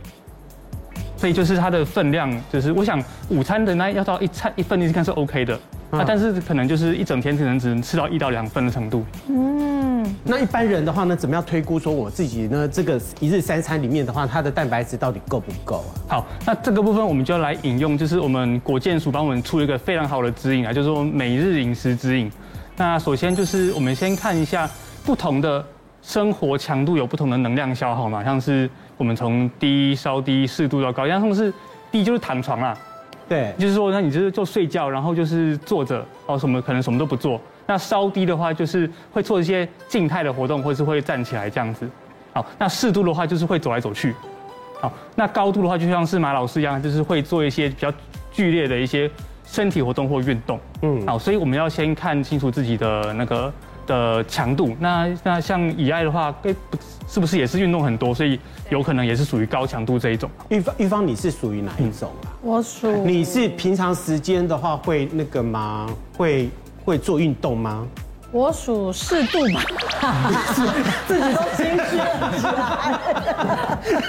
[1.17, 5.59] 所以就是它的分量，就是我想午餐的那要到一餐一份，你是看是 OK 的。
[5.91, 9.05] 啊，但是可能就是一整天可能只能吃到一到两份的程度。
[9.29, 12.69] 嗯，那一般人的话呢，怎么样推估说我自己呢？
[12.69, 15.93] 这个一日三餐里面的话，它的蛋白质到底够不够啊？
[16.09, 22.31] 好，那这个部分我们就要来引用，就是我们国健署帮我们出一个非常好的指引啊，就是说每日饮食指引。
[22.77, 24.69] 那首先就是我们先看一下
[25.05, 25.65] 不同的
[26.03, 31.53] 生活强度有不同的能量消耗嘛，像是我们从低稍低适度到高，像是
[31.91, 32.77] 低就是躺床啦。
[33.29, 37.41] 对，就是说，那你就是就睡觉，然后就是坐着，哦，什么可能什么都不做。
[37.67, 41.87] 那稍低的话，就是会做一些静态的活动，或是会站起来这样子。
[42.33, 44.15] 好，那适度的话，就是会走来走去。
[44.81, 47.93] 好，那高度的话，就像是马老师一样，就是会做一些比较
[48.33, 49.11] 剧烈的一些
[49.45, 50.59] 身体活动或运动。
[50.81, 53.53] 嗯，好，所以我们要先看清楚自己的那个
[53.89, 54.77] 的强度。
[54.79, 56.55] 那那像以爱的话，哎，
[57.09, 58.39] 是不是也是运动很多，所以
[58.71, 60.31] 有可能也是属于高强度这一种？
[60.51, 62.31] 玉芳，玉芳，你是属于哪一种啊？
[62.43, 63.05] 我属。
[63.05, 65.89] 你是平常时间的话会那个吗？
[66.17, 66.49] 会
[66.85, 67.85] 会做运动吗？
[68.31, 69.63] 我属适度吧。
[71.07, 73.01] 自己都心虚了，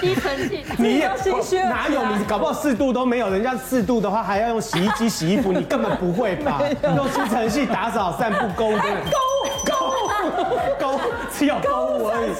[0.00, 0.64] 低沉气。
[0.76, 1.58] 你也心虚？
[1.62, 2.04] 哪有？
[2.16, 6.60] 你搞不好适度都没有，人家适度的话还要用洗衣机洗衣服， 你根本不会吧？
[6.82, 9.88] 用吸尘器打扫、散步、购物，购物、购物、
[10.78, 11.00] 购物，
[11.36, 11.70] 只有公
[12.10, 12.30] 而已。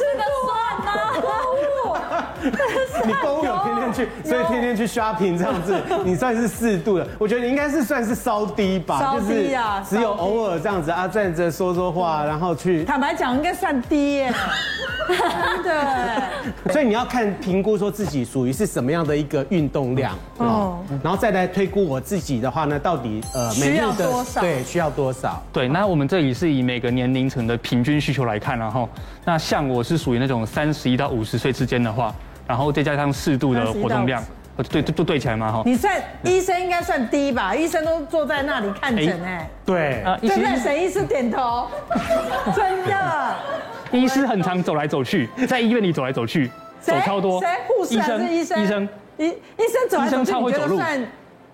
[3.07, 7.07] 你公有天天去，所以天天去 shopping 这样子， 你算是适度的。
[7.19, 12.85] 我觉得你应该是算是稍低吧，稍低啊，只有偶尔这样子啊，站着说说话，然后去。
[12.85, 14.33] 坦白讲，应该算低耶。
[15.63, 16.73] 对。
[16.73, 24.41] 所以你要看评估说自己属于是什么样的一个运动量哦，然后再来推估我自己的话呢，到底呃需要多少？
[24.41, 25.43] 对，需要多少？
[25.53, 28.89] 对，那我们这里是以每个年龄层的平均需求来看，然后
[29.25, 32.15] 那像我是属于那种三十一到五十岁之间的话。
[32.51, 34.21] 然后再加上适度的活动量，
[34.69, 35.63] 对，就对起来嘛哈。
[35.65, 37.55] 你算医生应该算低吧？
[37.55, 39.49] 医生都坐在那里看诊哎。
[39.65, 40.03] 对。
[40.03, 41.69] 啊，对对，沈医师点头。
[42.53, 43.37] 真的。
[43.93, 47.41] 医师很常走来走去，在医院里走来走去，走超多。
[47.41, 47.49] 谁？
[47.69, 48.61] 护士还是医生？
[48.61, 48.89] 医生。
[49.17, 51.07] 医医生走来走去，你觉得算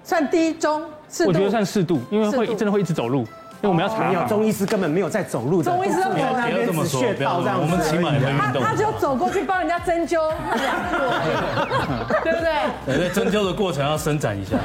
[0.03, 1.29] 算低中适度？
[1.29, 3.27] 我觉得算适度，因为会真的会一直走路。
[3.63, 6.33] 因为我们要查，有中医师根本没有在走路的，中医师都不要
[6.65, 8.63] 这么说，我们起码也会运动。
[8.63, 10.19] 他他就走过去帮人家针灸，
[12.23, 12.97] 对不对？
[12.97, 14.57] 对，针灸的过程要伸展一下。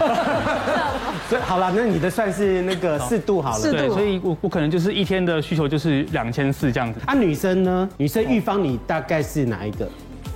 [1.29, 6.99] 所以好了，那你的算是那个适度好了，对，所以我我可能就是一天的需求就是两千四这样子。
[7.05, 7.89] 啊，女生呢？
[7.97, 9.87] 女生预防你大概是哪一个？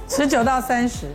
[0.08, 1.08] 十九到三十，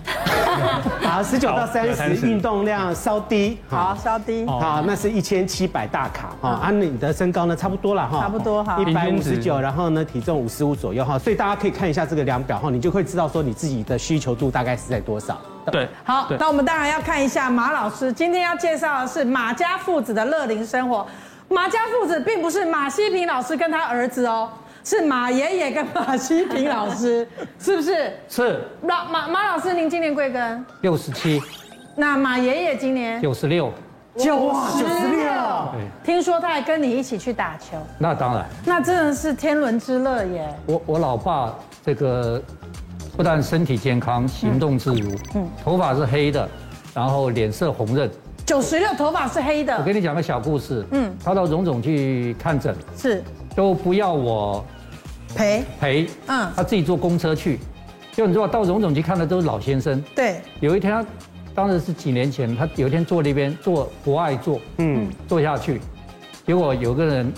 [1.00, 15.40] 好，十九到三十，运动量稍低，好，稍低，好，那是一千七百大卡，哈，啊，你的身高呢，差不多了，哈，差不多，哈，一百五十九，然后呢，体重五十五左右，哈，所以大家可以看一下这个量表，哈，你就会知道说你自己的需求度大概是在多少。
[15.70, 21.06] 对，好，那我们当然要看一下马老师今天要介绍的是马家父子的乐龄生活，
[21.48, 24.50] 马家父子并不是马西平老师跟他儿子哦。
[24.82, 27.26] 是马爷爷跟马西平老师，
[27.58, 28.12] 是不是？
[28.28, 28.60] 是。
[28.82, 30.62] 马马马老师，您今年贵庚？
[30.80, 31.40] 六十七。
[31.96, 33.20] 那马爷爷今年？
[33.20, 33.72] 九十六。
[34.16, 35.30] 九十六。
[36.02, 37.76] 听说他还跟你一起去打球。
[37.98, 38.44] 那当然。
[38.64, 40.48] 那真的是天伦之乐耶。
[40.66, 42.42] 我我老爸这个
[43.16, 46.48] 不但身体健康，行动自如，嗯，头发是黑的，
[46.92, 48.10] 然后脸色红润。
[48.44, 49.76] 九十六，头发是黑的。
[49.76, 50.84] 我跟你讲个小故事。
[50.90, 51.14] 嗯。
[51.24, 52.74] 他到荣总去看诊。
[52.96, 53.22] 是。
[53.54, 54.64] 都不要我
[55.34, 57.58] 陪陪，嗯，他自己坐公车去，
[58.12, 60.40] 就你知道到荣总去看的都是老先生，对。
[60.60, 61.04] 有一天他，
[61.54, 65.80] 当时是几年前，他有一天坐那边坐不爱坐，嗯，坐下去，
[66.46, 67.32] 结果有个人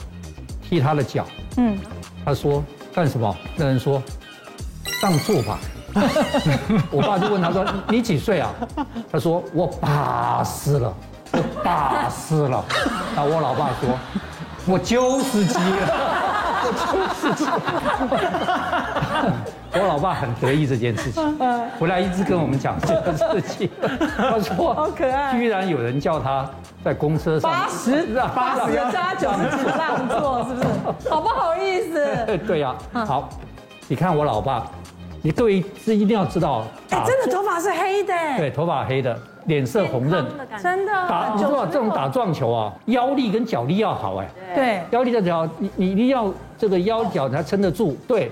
[0.62, 1.78] 踢他的脚，嗯，
[2.24, 2.62] 他说
[2.94, 3.36] 干什么？
[3.56, 4.02] 那人说
[5.02, 5.58] 让座吧。
[6.90, 8.50] 我爸就问他说你几岁啊？
[9.10, 10.94] 他说我八十了，
[11.32, 12.64] 我八十了。
[13.14, 13.98] 那我老爸说。
[14.66, 15.88] 我九十几了，
[16.64, 17.44] 我九十几。
[19.74, 21.38] 我老爸很得意这件事情，
[21.80, 23.68] 回来一直跟我们讲这个事情。
[24.16, 26.48] 他说：“好可爱。”居然有人叫他
[26.84, 28.02] 在公车上八十，
[28.34, 30.68] 八十加九十让座，是不是？
[31.10, 32.38] 好不好意思？
[32.46, 32.74] 对呀。
[32.92, 33.28] 好，
[33.88, 34.64] 你看我老爸，
[35.22, 38.12] 你各位是一定要知道，哎，真的头发是黑的。
[38.36, 39.18] 对，头发黑的。
[39.46, 40.24] 脸色红润，
[40.62, 40.92] 真的。
[41.08, 48.30] 打，你说这种打撞球啊，腰力跟脚力要好哎，对，腰力的脚，你你一定要这个腰脚才撑得住，对，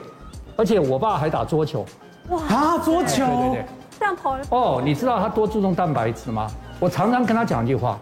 [0.57, 1.85] 而且我爸还打桌球，
[2.29, 2.41] 哇。
[2.49, 3.65] 啊，桌球，对对对，
[3.99, 6.47] 这样跑哦，你知道他多注重蛋白质吗？
[6.79, 7.99] 我常常跟他讲一句话，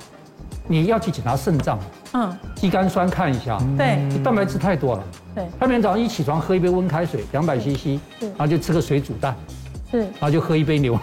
[0.67, 1.79] 你要去检查肾脏，
[2.13, 5.03] 嗯，肌酐酸看一下，对，蛋白质太多了，
[5.35, 9.35] 对，他每天早上一起床喝一杯温开水，两百 CC，然后就吃个水煮蛋，
[9.91, 10.99] 是，然后就喝一杯牛。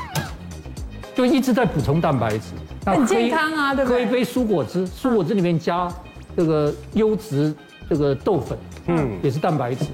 [1.16, 2.50] 就一直在补充蛋白质，
[2.86, 4.06] 很健康啊，对不对？
[4.06, 5.88] 喝一杯蔬果汁，蔬果汁里面加
[6.36, 7.56] 这个优质
[7.90, 9.86] 这个豆粉，嗯，也是蛋白质，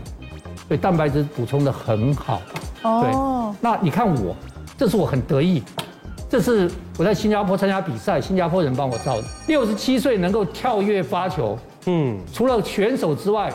[0.67, 2.41] 所以蛋白质补充的很好。
[2.81, 4.35] 哦，那你看我，
[4.75, 5.61] 这是我很得意，
[6.27, 9.23] 这是我在新加坡参加比赛，新加坡人帮我照的。
[9.45, 11.55] 六十七岁能够跳跃发球，
[11.85, 13.53] 嗯，除了选手之外，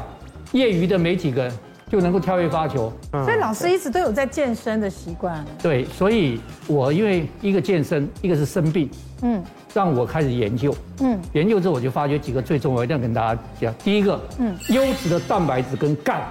[0.52, 1.52] 业余的没几个人。
[1.88, 5.44] 就能够跳跃发球，所以老师一直都有在健身的习惯。
[5.62, 8.90] 对，所以我因为一个健身，一个是生病，
[9.22, 9.40] 嗯，
[9.72, 13.75] 让我开始研究，嗯，研究之后我就发觉几个最重要，一定要跟大家讲。
[13.85, 16.27] 第一个，嗯，优质的蛋白质跟钙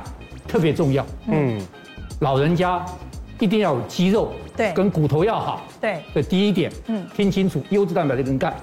[0.46, 1.58] 特别重要，嗯，
[2.20, 2.86] 老人家
[3.40, 8.54] 一定要有肌肉，对，跟骨头要好，对，这第一点，嗯，听清楚，优质蛋白质跟钙。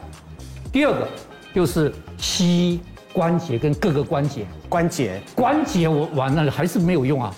[0.71, 1.09] 第二个
[1.55, 2.81] 就是西医。
[3.13, 5.21] 关节跟各个关节，关节。
[5.35, 7.33] 关节我完了还是没有用啊，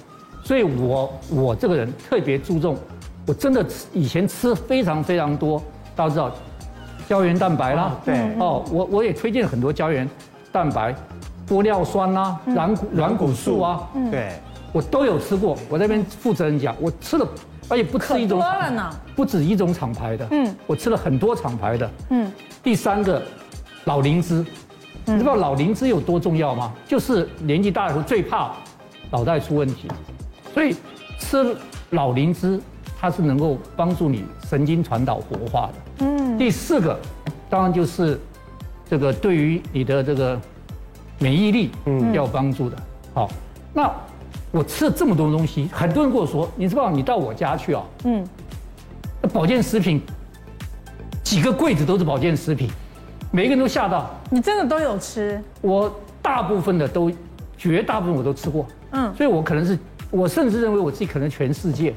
[0.44, 2.76] 所以我我这个人特别注重，
[3.26, 5.62] 我真的以前吃非常非常多，
[5.96, 6.32] 大家知道
[7.08, 8.14] 胶原蛋白啦，对。
[8.38, 10.08] 哦，我我也推荐很多胶原
[10.52, 10.94] 蛋白，
[11.48, 13.60] 玻尿酸啦，软骨软骨素。
[13.60, 14.32] 啊，对，
[14.72, 15.56] 我都有吃过。
[15.68, 17.26] 我这边负责人讲，我吃了，
[17.68, 18.40] 而且不止一种，
[19.16, 22.32] 不止一种厂牌的，嗯，我吃了很多厂牌的，嗯，
[22.62, 23.20] 第三个
[23.84, 24.44] 老灵芝。
[25.06, 26.72] 你知道老灵芝有多重要吗？
[26.86, 28.52] 就是年纪大的时候最怕
[29.10, 29.86] 脑袋出问题，
[30.52, 30.74] 所以
[31.18, 31.54] 吃
[31.90, 32.58] 老灵芝，
[32.98, 36.06] 它是能够帮助你神经传导活化的。
[36.06, 36.38] 嗯。
[36.38, 36.98] 第四个，
[37.50, 38.18] 当然就是
[38.88, 40.40] 这个对于你的这个
[41.18, 42.76] 免疫力，嗯，要有帮助的。
[43.12, 43.30] 好，
[43.72, 43.92] 那
[44.50, 48.26] 我吃了这么多东西，很多人跟我说，你知道你到我家去啊，嗯，
[49.32, 50.00] 保健食品
[51.22, 52.70] 几个柜子都是保健食品。
[53.34, 55.42] 每个人都吓到，你真的都有吃？
[55.60, 55.92] 我
[56.22, 57.10] 大部分的都，
[57.58, 58.64] 绝大部分我都吃过。
[58.92, 59.76] 嗯，所以我可能是，
[60.08, 61.92] 我甚至认为我自己可能全世界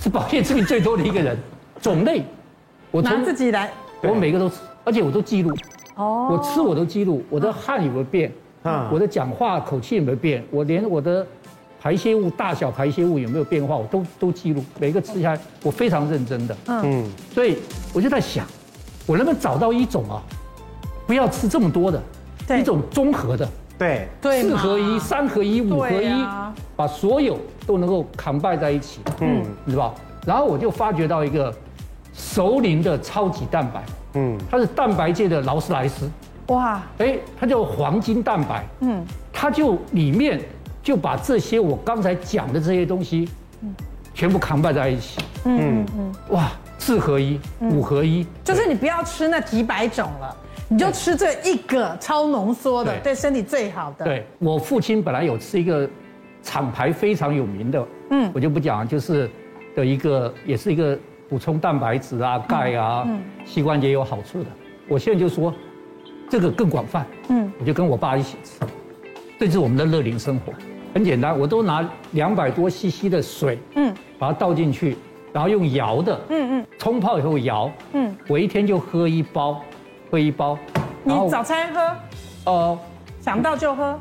[0.00, 1.36] 是保健食品最多的一个人。
[1.82, 2.22] 种类，
[2.92, 5.52] 我拿自己来，我每个都吃，而且我都记录。
[5.96, 8.30] 哦，我吃我都记录，我的汗有没有变？
[8.62, 10.40] 啊，我的讲话口气有没有变？
[10.52, 11.26] 我连我的
[11.80, 16.56] 排泄物大小、排泄物有没有变化，我都都记录，每个吃下来我非常认真的。
[16.68, 17.04] 嗯，
[17.34, 17.58] 所以
[17.92, 18.46] 我就在想，
[19.04, 20.22] 我能不能找到一种啊，
[21.10, 22.00] 不要吃这么多的，
[22.56, 26.24] 一种综合的，对，对四合一、三合一、五合一，
[26.76, 29.92] 把所有都能够 combine 在一起，嗯，是吧？
[30.24, 31.52] 然后我就发觉到一个
[32.14, 33.82] 熟龄的超级蛋白，
[34.14, 36.08] 嗯，它是蛋白界的劳斯莱斯，
[36.46, 40.40] 哇，哎，它叫黄金蛋白，嗯，它就里面。
[40.80, 43.28] 就把这些我刚才讲的这些东西，
[43.62, 43.74] 嗯。
[44.14, 45.20] 全部扛摆在一起。
[45.44, 50.36] 嗯嗯，哇，四合一，五合一，就是你不要吃那几百种了，
[50.72, 53.12] 你就吃这一个超浓缩的，对。
[53.12, 54.04] 身体最好的。
[54.04, 55.88] 对，我父亲本来有吃一个
[56.44, 59.28] 厂牌非常有名的，嗯，我就不讲，就是
[59.74, 60.96] 的一个也是一个
[61.28, 64.46] 补充蛋白质啊、钙啊、嗯膝关节有好处的。
[64.86, 65.52] 我现在就说
[66.28, 68.60] 这个更广泛，嗯，我就跟我爸一起吃，
[69.40, 70.52] 这是我们的乐龄生活。
[70.94, 74.96] 很简单，我都拿两百多 CC 的水，嗯，把它倒进去，
[75.32, 79.60] 然后用摇的，嗯嗯，冲泡以后摇，嗯，我一天就喝一包，
[80.10, 80.58] 喝一包。
[81.04, 81.96] 你早餐喝？
[82.50, 82.78] 呃，
[83.20, 83.98] 想到就喝。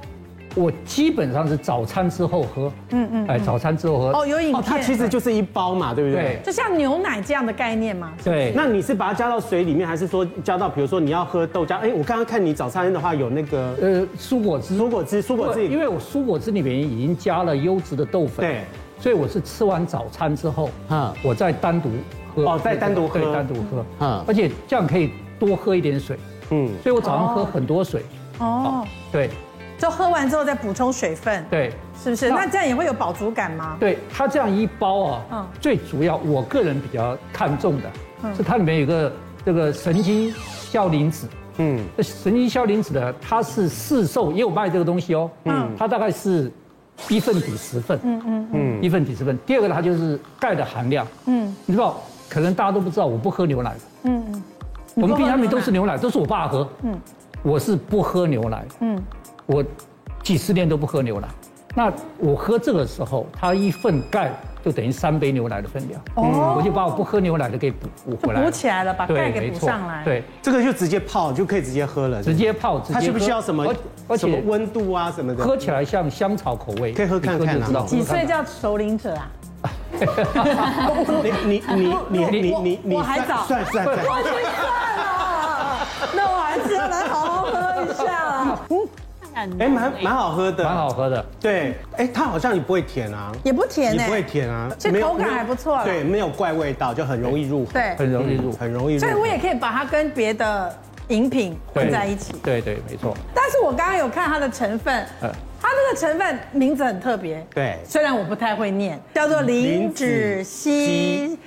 [0.56, 4.20] 我基本上是早餐之后喝，嗯嗯，哎，早餐之后喝。
[4.20, 4.60] 哦，有饮料。
[4.60, 6.24] 它其实就是一包嘛，对不对？
[6.24, 6.42] 对。
[6.44, 8.12] 就像牛奶这样的概念嘛。
[8.24, 8.52] 对。
[8.56, 11.78] 那你是把它加到水里面，还是说加到，比如说你要喝豆浆？
[11.78, 15.64] 哎，我刚刚看你早餐的话有那个呃蔬果汁，蔬果汁，蔬果汁。
[15.68, 18.62] 因为我蔬果汁里面已经加了优质的豆粉，对。
[19.00, 21.90] 所以我是吃完早餐之后，啊，我再单独
[22.36, 22.44] 喝。
[22.44, 23.20] 哦，再单独喝。
[23.20, 23.86] 对，单独喝。
[24.00, 24.24] 嗯。
[24.28, 26.20] 而且这样可以多喝一点水。
[26.52, 26.70] 嗯。
[26.84, 28.04] 所以我早上喝很多水。
[28.40, 28.86] 哦。
[29.12, 29.30] 对。
[29.78, 31.72] 就喝完之后再补充水分，对，
[32.04, 32.30] 是不是？
[32.30, 33.78] 那这样也会有饱足感吗？
[33.80, 39.10] 对，它这样一包啊，嗯，最主要我个人比较看重的，是它里面有个
[39.46, 40.34] 这个神经
[40.70, 41.28] 效磷脂，
[41.60, 46.52] 嗯，这神经效磷脂呢它是市售也有卖这个东西哦，嗯，它大概是
[47.08, 49.40] 一份抵十份，嗯嗯嗯，一份抵十份。
[49.46, 54.44] 第二个它就是钙的含量，嗯，你知道，可能大家都不知道，我不喝牛奶的，嗯嗯，
[55.02, 57.00] 我们冰箱里面都是牛奶，都是我爸喝，嗯，
[57.42, 59.02] 我是不喝牛奶，嗯。
[59.46, 59.64] 我
[60.22, 61.28] 几十年都不喝牛奶，
[61.74, 64.32] 那我喝这个时候，它一份钙
[64.64, 66.00] 就等于三杯牛奶的分量。
[66.16, 70.04] 哦，我就把我不喝牛奶的给补补回来，补起来了，把钙给补上来。
[70.04, 72.22] 对，这个就直接泡就可以直接喝了。
[72.22, 73.74] 直接泡，它需不需要什么？
[74.08, 75.44] 而且温度啊什么的。
[75.44, 77.86] 喝起来像香草口味，可以喝看看啊。
[77.88, 79.32] 几岁叫熟龄者啊？
[79.92, 85.88] 你你你你你你你，我还早，算算算，我去算了。
[86.14, 88.58] 那我还是要来好好喝一下。
[88.70, 88.88] 嗯。
[89.58, 91.26] 哎，蛮蛮好喝的，蛮好喝的。
[91.40, 95.82] 对，哎，它好像也不会甜啊，也不甜，也不会甜啊，这口感还不错。
[95.86, 99.00] 对，没有怪味道，就很容易入，对，很容易入，很容易入。
[99.00, 100.76] 所以我也可以把它跟别的
[101.08, 102.34] 饮品混在一起。
[102.44, 103.16] 对对，没错。
[103.34, 105.06] 但是我刚刚有看它的成分，
[105.62, 111.38] 它这个成分名字很特别，对，虽然我不太会念，叫做磷脂烯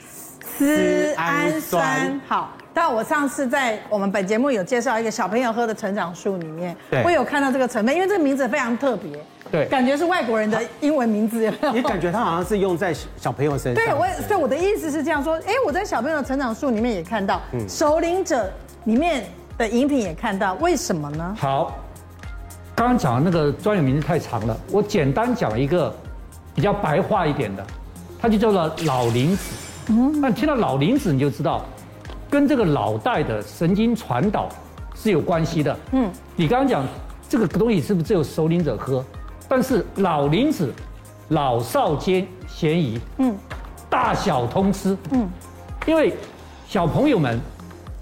[0.59, 2.21] 丝氨酸。
[2.27, 2.53] 好。
[2.75, 9.13] 但我上次在我们本节目有介绍一个小朋友喝的成长素里面，我有看到这个成分，因为这个名字非常特别，
[9.51, 13.85] 对，感觉是外国人的英文名字，你感觉它好像是用在小朋友身上。
[13.85, 18.51] 对，我所以我的意思是这样说，哎，我在小朋友的成长树里面也看到，嗯，首领者
[18.85, 19.23] 里面
[19.59, 21.37] 的饮品也看到，为什么呢？
[21.39, 21.77] 好，
[22.83, 25.95] 刚刚讲的那个专有名字太长了，我简单讲一个
[26.53, 27.65] 比较白话一点的，
[28.19, 29.43] 它就叫做老磷脂。
[29.87, 31.65] 嗯，那听到老磷脂你就知道。
[32.29, 34.49] 跟这个脑袋的神经传导
[34.97, 35.79] 是有关系的。
[35.93, 36.85] 嗯，你刚刚讲
[37.29, 39.05] 这个东西是不是只有熟龄者喝？
[39.49, 40.73] 但是老磷脂
[41.29, 42.99] 老少皆咸宜。
[43.19, 43.33] 嗯，
[43.89, 44.99] 大小通吃。
[45.13, 45.31] 嗯，
[45.87, 46.15] 因为
[46.67, 47.39] 小朋友们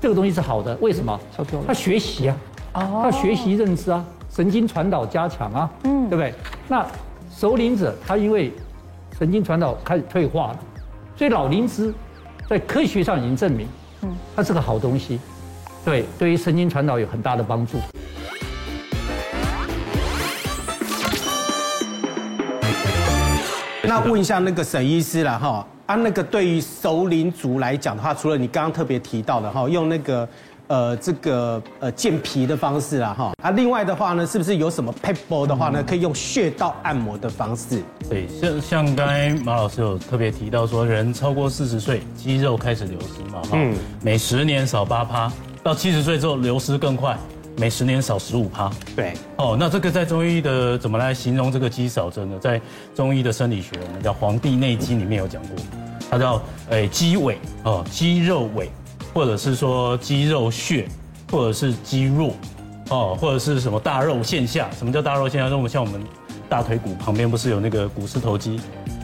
[0.00, 1.20] 这个东西是好的，为什么？
[1.66, 2.36] 他学习啊，
[2.72, 5.70] 他学习认知啊，神经传导加强啊。
[5.84, 6.32] 嗯，对不对？
[6.68, 6.86] 那
[7.34, 8.52] 熟龄者他因为
[9.18, 10.58] 神经传导开始退化了，
[11.16, 11.92] 所以老龄芝
[12.48, 13.66] 在科学上已经证明。
[14.02, 15.20] 嗯，它是个好东西，
[15.84, 17.78] 对，对于神经传导有很大的帮助。
[23.82, 30.28] 那问一下那个沈医师了哈，啊，那个对于熟龄族来讲的话，除了你刚刚特别提到的哈，用那个。
[30.70, 37.82] 呃，这个呃健脾的方式啦，哈啊，另外的话呢，是不是有什么撇步的话呢，可以用穴道按摩的方式？
[38.09, 47.18] 对，像像刚才马老师有特别提到说，人超过四十岁，肌肉开始流失嘛，哈，嗯，每十年少八趴，到七十岁之后流失更快，
[47.57, 48.70] 每十年少十五趴。
[48.94, 52.38] 对，哦，那这个在中医的怎么来形容这个肌少症呢？
[52.40, 52.61] 在
[52.94, 55.57] 中医的生理学，我们叫《黄帝内经》里面有讲过，
[56.09, 57.34] 它叫诶肌萎
[57.64, 58.68] 哦，肌肉萎。
[59.12, 60.86] 或者是说肌肉穴，
[61.30, 62.34] 或者是肌肉，
[62.90, 64.70] 哦，或者是什么大肉现象？
[64.72, 65.50] 什么叫大肉现象？
[65.50, 66.00] 那我们像我们
[66.48, 68.61] 大腿骨旁边不是有那个股四头肌？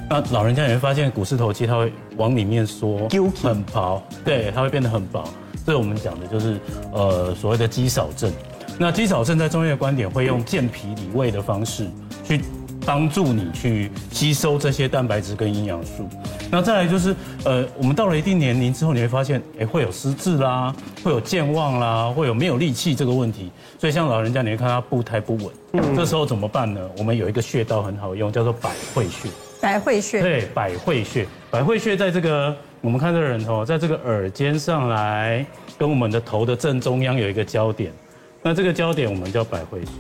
[0.09, 3.09] 那老人家也会发现股四头肌它会往里面缩，
[3.43, 5.25] 很薄，对，它会变得很薄。
[5.65, 6.61] 所以我们讲的就是
[6.93, 8.33] 呃所谓的肌少症。
[8.79, 11.91] 那肌少症在中医的观点会用健脾理胃的方式
[12.23, 12.41] 去。
[12.87, 16.09] 帮助你去吸收这些蛋白质跟营养素，
[16.49, 17.15] 那再来就是，
[17.45, 20.73] 呃，我们到了一定年龄之后，你会发现，哎，会有失智啦，
[21.03, 23.51] 会有健忘啦，会有没有力气这个问题。
[23.77, 26.81] 所以像老人家，你会看他步态不稳，嗯，这时候怎么办呢？
[26.97, 29.29] 我们有一个穴道很好用，叫做百会穴。
[29.61, 30.23] 百会穴。
[30.23, 31.27] 对，百会穴。
[31.51, 35.45] 百会穴在这个，我们看这个人头，在这个耳尖上来，
[35.77, 37.93] 跟我们的头的正中央有一个焦点，
[38.43, 39.91] 那这个焦点我们叫百会穴。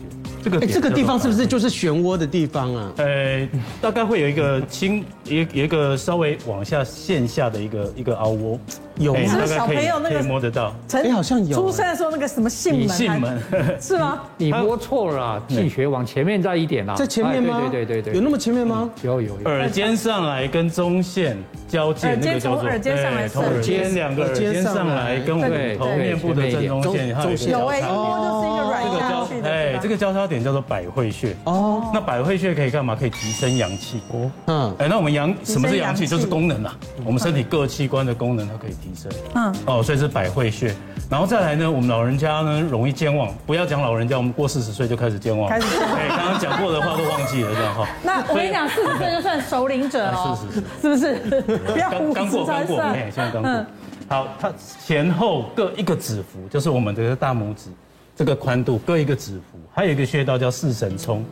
[0.46, 2.92] 这个这个地方是不是就是漩涡的地方啊？
[2.98, 3.48] 呃，
[3.80, 8.60] 大概会有一个轻一有一个稍微往下陷下的一个一个凹窝，
[8.98, 9.20] 有吗？
[9.20, 10.74] 是小朋友那个摸得到？
[10.92, 11.56] 哎，好像有。
[11.56, 12.88] 出生的时候那个什么囟门？
[12.88, 13.42] 囟门
[13.80, 14.22] 是吗？
[14.36, 17.60] 你摸错了，气血往前面再一点啦，在前面吗？
[17.70, 18.90] 对对对对，有那么前面吗？
[19.02, 19.48] 有有有。
[19.48, 21.36] 耳尖上来跟中线
[21.68, 29.48] 交界那个叫做耳尖上来，从耳尖两个耳尖上来跟我们头面部的正中线，它有一个交叉点，就是一个软下去的。
[29.48, 32.96] 哎，这个交叉点叫做百会穴哦，那百会穴可以干嘛？
[32.96, 34.30] 可以提升阳气哦。
[34.46, 36.06] 嗯，哎，那我们阳什么是阳气？
[36.06, 36.76] 就是功能啊。
[37.04, 39.10] 我们身体各器官的功能它可以提升。
[39.34, 40.74] 嗯，哦，所以是百会穴。
[41.10, 45.48] 然后再来呢，我们老人家呢容易健忘，不要讲老人家，我们过四十岁就开始健忘。
[45.48, 45.66] 开始。
[45.78, 47.88] 哎，刚刚讲过的话都忘记了，这样哈。
[48.02, 50.38] 那我跟你讲，四十岁就算首领者哦。
[50.40, 51.58] 是是是，是不是？
[51.72, 53.66] 不要刚刚过刚过，哎，现在刚过。
[54.08, 54.52] 好，它
[54.84, 57.70] 前后各一个指腹，就是我们的大拇指。
[58.18, 61.22] 这个宽度各一个指腹，还有一个穴道叫四神聪，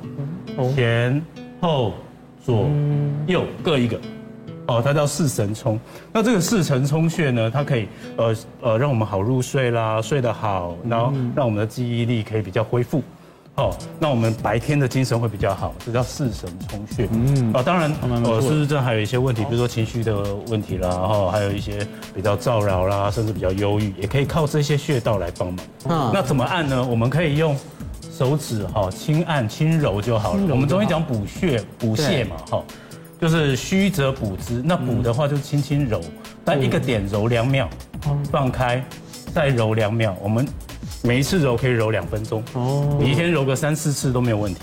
[0.74, 1.24] 前
[1.58, 1.94] 后
[2.44, 2.68] 左
[3.26, 3.98] 右各一个，
[4.66, 5.78] 哦，它叫四神聪。
[6.12, 13.02] 那这个四神聪穴呢，它可以呃呃让我们好入睡啦，睡得好，然后让我们的记忆力可以比较恢复。
[13.56, 17.08] 哦，那我们白天的精神会比较好，这叫四神聪穴。
[17.12, 25.96] 嗯，啊，当然，呃，失智症还有一些问题，比如说情绪的问题啦，然后还有一些比较燥扰啦，甚至比较忧郁，也可以靠这些穴道来帮忙。
[25.96, 26.84] 啊，那怎么按呢？
[26.84, 27.56] 我们可以用
[28.10, 30.40] 手指哈，轻按轻揉就好了。
[30.50, 32.64] 我们中医讲补血补泻嘛，哈，
[33.24, 34.60] 就是虚则补之。
[34.62, 35.98] 那补的话就轻轻揉，
[36.44, 37.66] 但一个点揉两秒，
[38.30, 38.84] 放开，
[39.34, 40.46] 再揉两秒，我们。
[41.02, 44.60] 每一次揉可以揉两分钟哦，你一天揉个三四次都没有问题。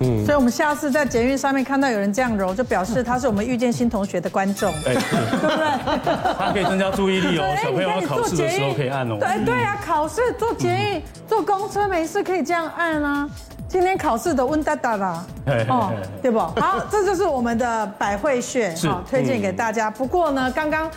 [0.00, 6.34] 嗯，所以我们下次在捷运上面看到有人这样揉，就表示他是我们遇见新同学的观众，对不对？
[6.38, 9.16] 他可以增加注意力哦，小朋友要考试的时候可以按哦。
[9.18, 13.28] 对对啊，考试坐捷运、坐公车没事可以这样按啊。
[13.72, 15.24] 今天考试的温哒哒啦，
[15.66, 16.38] 哦，对不？
[16.38, 19.90] 好，这就是我们的百会穴，好，推荐给大家。
[19.90, 20.90] 不过呢，刚刚。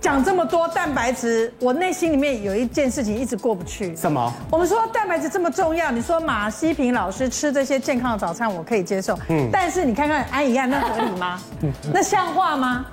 [0.00, 3.96] 讲这么多蛋白质，我内心里面有一件事情一直过不去。
[3.96, 4.32] 什么？
[4.48, 9.18] 我们说蛋白质这么重要，你说马西平老师吃这些健康的早餐，我可以接受。
[9.28, 9.48] 嗯。
[9.52, 11.40] 但是你看看安怡安，那合理吗？
[11.92, 12.86] 那像话吗？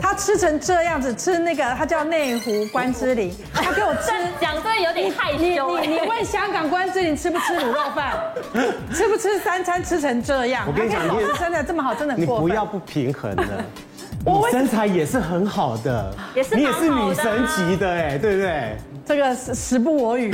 [0.00, 5.78] 他吃成这样子，吃那个他叫内湖关之琳，他给我吃，讲真的有点害羞。
[5.80, 8.16] 你你你问香港关之琳吃不吃卤肉饭，
[8.94, 10.64] 吃不吃三餐吃成这样？
[10.66, 13.44] 我跟你讲，你身材这么好，真的你不要不平衡的。
[14.24, 18.76] 我身材也是很好的，也是你也是女神级的哎，对不对？
[19.08, 20.30] 这个是时不我与。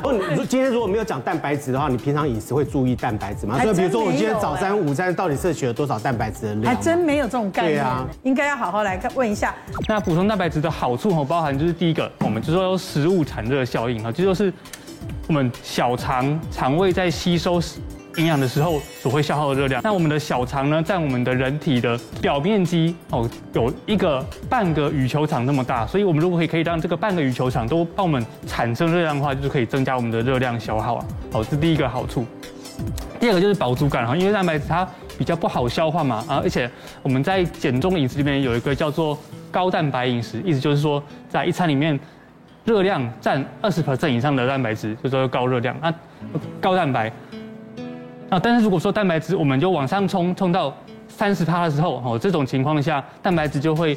[0.00, 3.60] 不，你今天如果没有讲蛋白质的话，你平常饮食会注意蛋白质吗？
[3.60, 6.72] 所以比如说我今天早餐、午餐到底摄取了多少蛋白质的量？
[6.72, 7.74] 还真没有这种概念。
[7.74, 9.52] 对啊，应该要好好来问一下。
[9.88, 14.52] 那补充蛋白质的好处哦，包含就是第一个，我们就说有食物产热效应啊，这就是
[15.26, 17.80] 我们小肠肠胃在吸收时。
[18.16, 31.04] 营养的时候所会消耗的热量，那我们的小肠呢，在我们的人体的表面积哦，有一个半个羽球场那么大，所以我们如果可以可以让这个半个羽球场都帮我们产生热量的话，就是可以增加我们的热量消耗啊。
[31.32, 32.26] 好，这是第一个好处。
[33.20, 34.86] 第二个就是饱足感哈，因为蛋白质它
[35.18, 36.70] 比较不好消化嘛啊，而且
[37.02, 39.18] 我们在减重饮食里面有一个叫做
[39.50, 41.98] 高蛋白饮食，意思就是说在一餐里面
[42.64, 45.92] 热量占二十 percent 以上的蛋白质，就说高热量啊，
[46.60, 47.12] 高蛋白。
[48.28, 50.76] 啊，但是如果说蛋白质我们就往上冲，冲到
[51.08, 53.96] 三十趴的时候，哦，这种情况下，蛋白质就会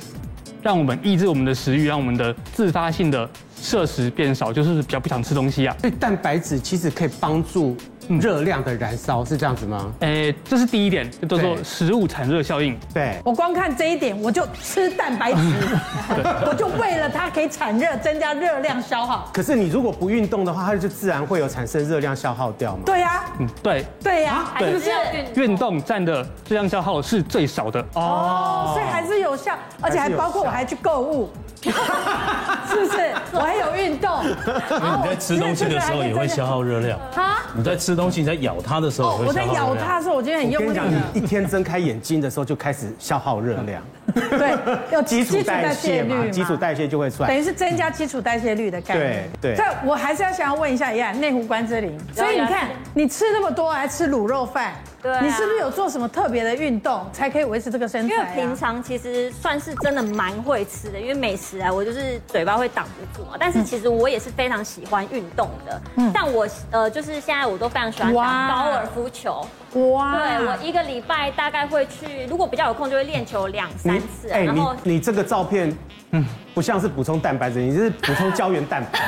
[0.62, 5.76] 让我们抑制我们的食欲，让我们的自发性的摄食变少，就是比较不想吃东西啊。
[5.80, 7.76] 所以蛋白质其实可以帮助。
[8.18, 9.94] 热量的燃烧是这样子吗？
[10.00, 12.78] 诶，这是第一点，叫做食物产热效应。
[12.94, 15.40] 对，我光看这一点，我就吃蛋白质，
[16.48, 19.30] 我就为了它可以产热，增加热量消耗。
[19.34, 22.84] 可是你如果不运动的话，它就自然会有产生热量消耗掉嘛？
[22.86, 24.90] 对呀，嗯，对，对呀，是不是？
[25.36, 31.30] 运动占的热量消耗是最少的哦，所以还是有效，而且还包括我还去购物。
[31.62, 33.12] 是不是？
[33.34, 34.24] 我还有运动。
[34.24, 36.98] 因为你在吃东西的时候也会消耗热量。
[37.14, 37.42] 哈？
[37.54, 40.80] 你在吃东东西，你在咬它的时候，我在咬它的时候，我今天很用力。
[41.14, 43.84] 你一天睁开眼睛的时候就开始消耗热量。
[44.12, 44.58] 对，
[44.92, 49.30] 要基础代谢嘛，基础代谢就会出来，等于是增加基础代谢率的概念。
[49.42, 49.56] 对对。
[49.56, 54.74] 这我还是要想要问一下，一样内湖关之琳，所以你看，你吃那么多，还吃卤肉饭。
[55.02, 58.18] 对、啊，你是不是有做什么特别的运动，才可以维持这个身材、啊？
[58.18, 63.38] 因为平常其实算是真的蛮会吃的，因为美食啊，我就是嘴巴会挡不住嘛。
[63.40, 65.82] 但是其实我也是非常喜欢运动的。
[65.96, 69.46] 嗯，但我呃，就是现在我都非常喜欢打高尔夫球。
[69.74, 74.30] 哇，对，我一个礼拜大概会去，如果比较有空就会练球两三次。
[74.32, 75.76] 哎，你你这个照片，
[76.12, 79.00] 嗯，不像是补充蛋白质，你是补充胶原蛋白。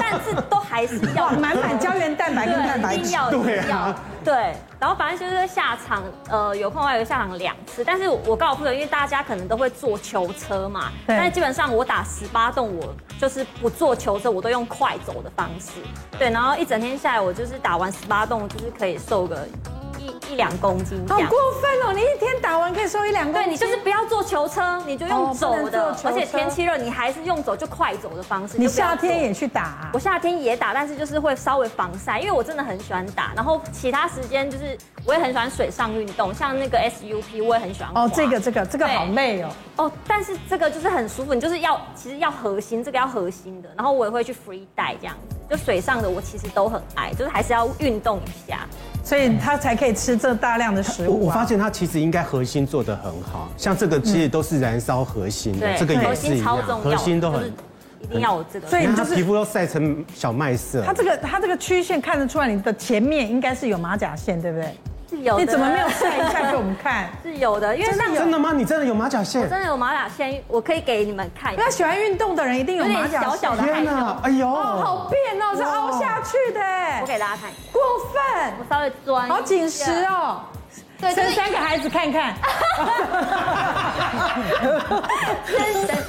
[0.00, 3.10] 但是都还是要 满满胶原蛋白跟蛋白质。
[3.30, 3.94] 对啊，
[4.24, 4.54] 对。
[4.80, 7.84] 然后反正就是下场，呃，有空还有下场两次。
[7.84, 15.72] 但是我告诉朋友，因为大家可能都会坐球车嘛，但是基本上我打十八洞，我就是不坐球车，我都用快走的方式。
[16.18, 19.46] 对，然后一整天下来，我就是打完十八洞，就是可以瘦个。
[20.30, 21.92] 一两公斤，好过分哦！
[21.92, 28.58] 你一天打完可以瘦一两公斤，对，你就是不要坐球车，你就用走的，而且天气热，你还是用走就快走的方式。
[28.58, 29.90] 你夏天也去打？
[29.92, 33.32] 我夏天也打，但是就是会稍微防晒，因为我真的很喜欢打。
[33.34, 37.90] 然后其他时间就是我也很喜欢水上运动，像那个 SUP 我也很喜欢。
[37.94, 39.50] 哦，这个这个这个好累哦。
[39.76, 43.68] 哦，但是这个就是很舒服，你就是要其实要核心，这个要核心的。
[43.76, 48.66] 然后我也会去 free dive 这样子，就水上的我其实都很爱，就是还是要运动一下。
[49.08, 51.18] 所以他才可以吃这大量的食物、啊。
[51.18, 57.50] 我我发现他其实应该核心做得很好，像这个其实都是燃烧核心的，嗯、这个也是一样，核心都很
[58.02, 58.68] 一定要有这个。
[58.68, 60.82] 所以就是皮肤都晒成小麦色。
[60.84, 64.74] 他这个他这个曲线看得出来，你的前面应该是有马甲线，对不对？
[65.08, 67.08] 是有的，你怎么没有晒一下给我们看？
[67.24, 68.52] 是有的，因为真的真的吗？
[68.52, 69.42] 你真的有马甲线？
[69.42, 71.52] 我真的有马甲线，我可以给你们看。
[71.54, 73.30] 因为喜欢运动的人一定有马甲线。
[73.30, 73.90] 小小的害羞，
[74.22, 76.60] 哎呦，好变哦，是凹下去的。
[77.00, 77.80] 我给大家看，过
[78.12, 80.42] 分，我稍微钻，好紧实哦。
[81.00, 82.34] 对，生三个孩子看看。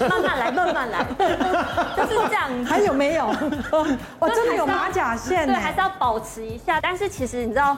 [0.10, 1.06] 慢慢来，慢慢来，
[1.96, 2.66] 就是这样。
[2.66, 3.34] 还有没有？
[4.20, 6.80] 我 真的有马甲线，对，还是要保持一下。
[6.82, 7.78] 但是其实你知道。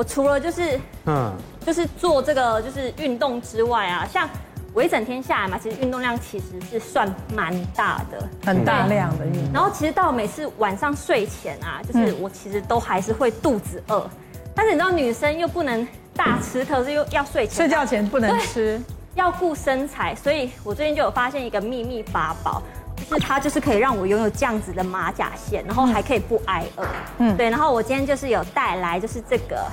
[0.00, 1.30] 我除了就是，嗯，
[1.66, 4.26] 就是做这个就是运动之外啊，像
[4.72, 9.52] 我一整天下来嘛，其实运动量其实是算蛮大的，很大量的运动。
[9.52, 14.08] 然后其实到每次晚上睡前啊，就是我其实都还是会肚子饿，
[14.54, 15.86] 但是你知道女生又不能
[16.16, 18.80] 大吃可是，又要睡前，睡觉前不能吃，
[19.16, 22.62] 要顾身材，所以我最近就有发现一个秘密法宝。
[23.08, 26.84] 就是它，就是可以让我拥有这样子的马甲线，然后还可以不挨饿。
[27.16, 27.48] 嗯，对。
[27.48, 29.64] 然后我今天就是有带来，就是这个，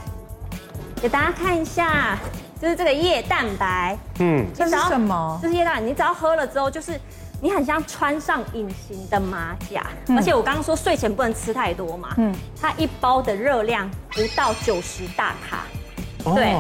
[1.02, 2.18] 给大家看一下，
[2.60, 3.98] 就是这个液蛋白。
[4.20, 5.40] 嗯，这是什么？
[5.42, 7.00] 这是液蛋白，你只要喝了之后，就是
[7.42, 9.86] 你很像穿上隐形的马甲。
[10.16, 12.10] 而且我刚刚说睡前不能吃太多嘛。
[12.18, 12.34] 嗯。
[12.60, 15.66] 它一包的热量不到九十大卡。
[16.34, 16.56] 对。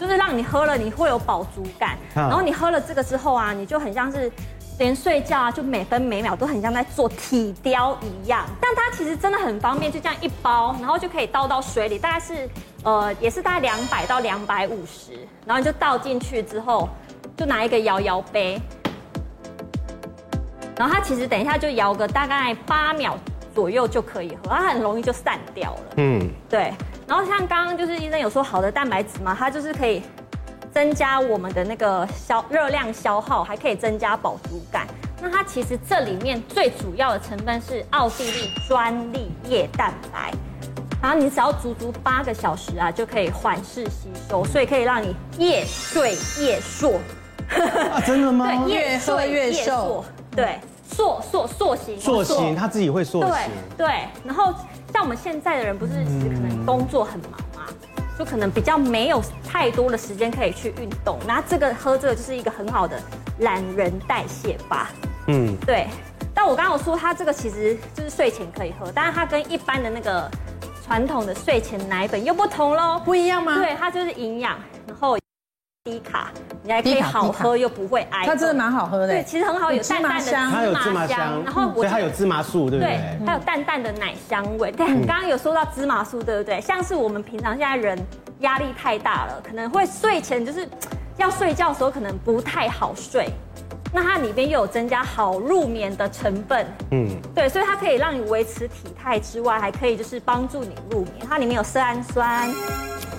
[0.00, 4.30] 就是让你喝了你会有饱足感，然后你喝了这个之后啊，你就很像是。
[4.78, 8.44] 连睡觉啊，就每分每秒都很像在做体雕一样。
[8.60, 12.48] 但它其实真的很方便，就这样一包，然后就可以倒到水里，大概是
[12.82, 15.12] 呃，也是大概两百到两百五十，
[15.46, 16.88] 然后你就倒进去之后，
[17.36, 18.60] 就拿一个摇摇杯，
[20.76, 23.16] 然后它其实等一下就摇个大概八秒
[23.54, 25.80] 左右就可以喝，它很容易就散掉了。
[25.98, 26.72] 嗯，对。
[27.06, 30.02] 然后像刚刚就是医生有说好的蛋白质嘛，它就是可以。
[30.72, 34.86] 增加我们的那个消热量消耗，还可以增加饱足感。
[35.20, 40.32] 那它其实这里面最主要的成分是奥地利专利液蛋白，
[41.00, 46.94] 然后你只要足足八个小时啊，就可以缓释吸收，所以可以让你夜睡夜瘦。
[47.92, 48.46] 啊，真的吗？
[48.66, 50.04] 对，越睡越瘦。
[50.34, 50.58] 对，
[50.88, 52.00] 塑塑塑形。
[52.00, 53.30] 塑形，它自己会塑形。
[53.76, 54.08] 对对。
[54.24, 54.54] 然后
[54.92, 57.38] 像我们现在的人，不是其实可能工作很忙。
[58.18, 63.00] 就可能比较没有太多的时间可以去运动，那这个喝这个就是一个很好的
[63.40, 64.90] 懒人代谢吧。
[65.26, 65.86] 嗯，对。
[66.34, 70.30] 但我刚刚有说它这个其实就是睡前可以喝，但是它跟一般的那个
[70.84, 73.56] 传统的睡前奶粉又不同喽，不一样吗？
[73.56, 75.21] 对，它就是营养，然后。
[75.84, 76.30] 低卡，
[76.62, 78.24] 你还可以好喝又不会挨。
[78.24, 83.00] 它真的蛮好喝的，对，其实很好，有淡淡的芝麻香，它有芝麻香，然后所以它有芝麻素，对不对？
[83.18, 84.70] 对，还有淡淡的奶香味。
[84.70, 86.60] 对，刚刚有说到芝麻素，对不对？
[86.60, 87.98] 像是我们平常现在人
[88.42, 90.68] 压力太大了，可能会睡前就是
[91.16, 93.28] 要睡觉的时候可能不太好睡。
[93.92, 101.26] 那它里边又有增加好入眠的成分，嗯，对，所以它可以让你维持体态之外，还可以就是帮助你入眠。
[101.28, 102.50] 它里面有色氨酸。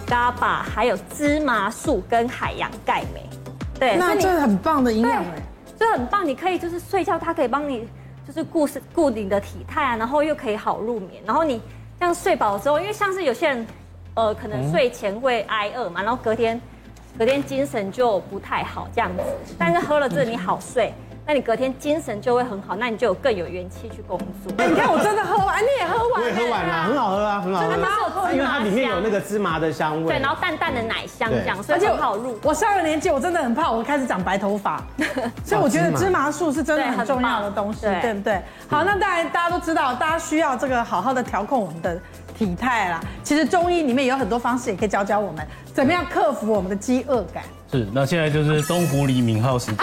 [0.05, 3.21] GABA 还有芝麻素跟海洋钙镁，
[3.79, 5.41] 对，那这很棒的营养哎，
[5.79, 6.27] 这很棒。
[6.27, 7.87] 你可以就是睡觉，它可以帮你
[8.27, 11.23] 就是固是固定的体态啊，然后又可以好入眠。
[11.25, 11.59] 然后你
[11.99, 13.65] 这样睡饱之后，因为像是有些人，
[14.15, 16.61] 呃，可能睡前会挨饿嘛，然后隔天，
[17.17, 19.23] 隔天精神就不太好这样子。
[19.57, 20.93] 但是喝了这个你好睡。
[21.25, 24.53] 那你隔天精神就会很好，那你就有更有元气去工作。
[24.57, 27.65] 哎，你看我真的喝完，你也喝完，我也喝完了，很好喝啊，很好喝。
[27.65, 30.09] 真的蛮好喝，因为它里面有那个芝麻的香味。
[30.09, 32.37] 对，然后淡淡的奶香这样，所以很好入。
[32.43, 34.83] 我上了年纪，我真的很怕我开始长白头发，
[35.45, 38.41] 所以我觉得芝麻素是真的很重要的东西，对不对？
[38.67, 41.97] 好，那当然大家都知道，大家需要这个好好的调控我们的
[42.33, 43.01] 体态啦。
[43.23, 47.43] 其实中医里面有很多方式，也可以教教我们怎么样克服我们的饥饿感。
[47.71, 49.77] 是，那现在就是东湖李敏镐时间。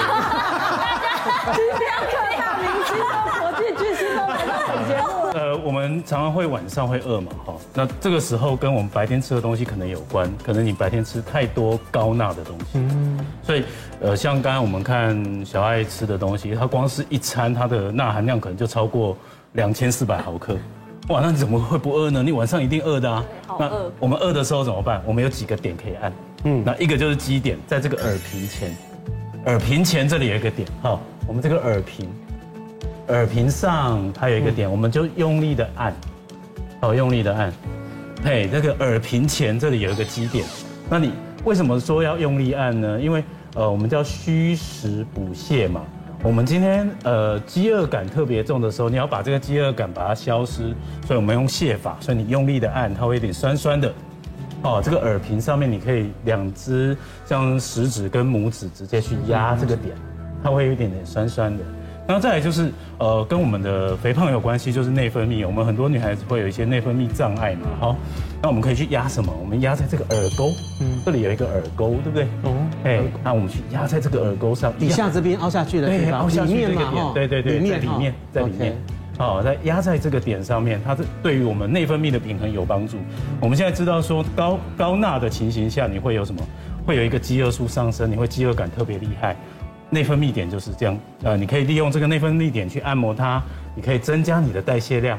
[1.52, 5.08] 今天各大明星都国际巨星都来到本节目。
[5.32, 13.64] 呃，我们常常会晚上会饿嘛，哈，那这个时候跟我们白天吃的东西可能有关，可能你白天吃太多高钠的东西，嗯，所以
[14.00, 19.16] 呃，像刚刚我们看小爱吃的东西，它光是一餐它的钠含量可能就超过
[19.52, 20.56] 两千四百毫克，
[21.08, 22.22] 哇，那你怎么会不饿呢？
[22.22, 23.24] 你晚上一定饿的啊。
[23.46, 23.58] 好饿。
[23.60, 25.02] 那我们饿的时候怎么办？
[25.04, 26.12] 我们有几个点可以按，
[26.44, 28.76] 嗯，那一个就是基点，在这个耳屏前，
[29.46, 31.00] 耳屏前这里有一个点，哈。
[31.26, 32.08] 我们这个耳屏，
[33.08, 35.94] 耳屏上它有一个点，我们就用力的按，
[36.80, 37.52] 好，用力的按，
[38.24, 40.44] 嘿，这个耳屏前这里有一个基点，
[40.88, 41.12] 那你
[41.44, 43.00] 为什么说要用力按呢？
[43.00, 43.24] 因为
[43.54, 45.82] 呃，我们叫虚实补泻嘛。
[46.22, 50.74] 我们今天呃饥饿感特别重的时候，你要把这个饥饿感把它消失，
[51.06, 53.90] 所以我们用泻法，所以你用力的按，它会有点酸酸的。
[54.62, 56.94] 哦，这个耳屏上面你可以两只
[57.24, 59.96] 像食指跟拇指直接去压这个点。
[60.42, 61.62] 它会有一点点酸酸的，
[62.06, 65.46] 然后再来就是，呃，跟我们的肥胖有关系，就是内分泌。
[65.46, 67.96] 我们很多女孩子会有一些内分泌障碍嘛，好，
[68.40, 69.30] 那我们可以去压什么？
[69.38, 70.50] 我们压在这个耳沟，
[70.80, 72.24] 嗯，这里有一个耳沟，对不对？
[72.42, 78.76] 哦，哎，那我们去压在这个耳沟上，底下这边凹下去的地方，凹下去这个点，哦、对对对，里面在里面，在里面，
[79.18, 82.96] 好，在压在这个点上面，它是对于我们内分泌的平衡有帮助。
[83.40, 86.40] 我们现在知道说高高钠的情形下，你会有什么？
[86.86, 89.36] 会有一个饥饿素上升，你会饥饿感特别厉害。
[89.90, 93.42] 内分泌点就是这样，呃，你可以利用这个内分泌点去按摩它，
[93.74, 95.18] 你可以增加你的代谢量，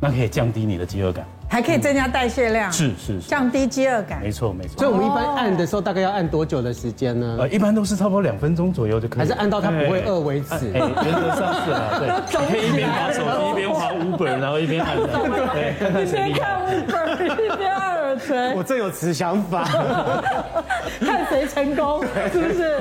[0.00, 4.78] 那可以降低你的饥饿感，还可以增加代谢量，是是，降低饥饿感，没错没错。
[4.78, 7.36] 所以我们一般按的时候大概要按多久的时间呢？
[7.40, 10.70] 呃，一般都是差不多两分钟左右就可以，还是按到它不会饿为止？
[10.72, 12.08] 原则上是啊，对，
[12.48, 19.64] 可以一边滑手机一边滑 Uber，然后一边按，对，一边看 Uber 一边按耳垂，我正有此想法，
[21.04, 22.80] 看谁成功，是不是？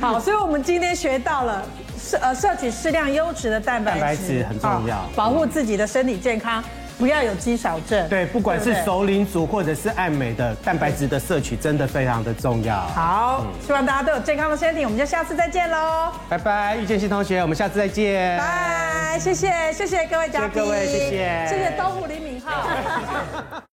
[0.00, 1.62] 好，所以我们今天学到了
[2.00, 6.64] 摄呃摄取适量优质的蛋白质，蛋白质很重要，保护自己的身体健康，
[6.98, 8.08] 不要有肌少症。
[8.08, 12.76] 对，不管是熟龄族或者是爱美的，蛋白质的摄取真的非常的重要。
[12.88, 16.12] 好，希望大家都有健康的身体，我们就下次再见喽。
[16.28, 18.36] 拜拜，遇见新同学，我们下次再见。
[18.38, 23.67] 拜，谢谢谢谢各位嘉宾，谢谢各位，谢谢，谢谢东湖李敏镐。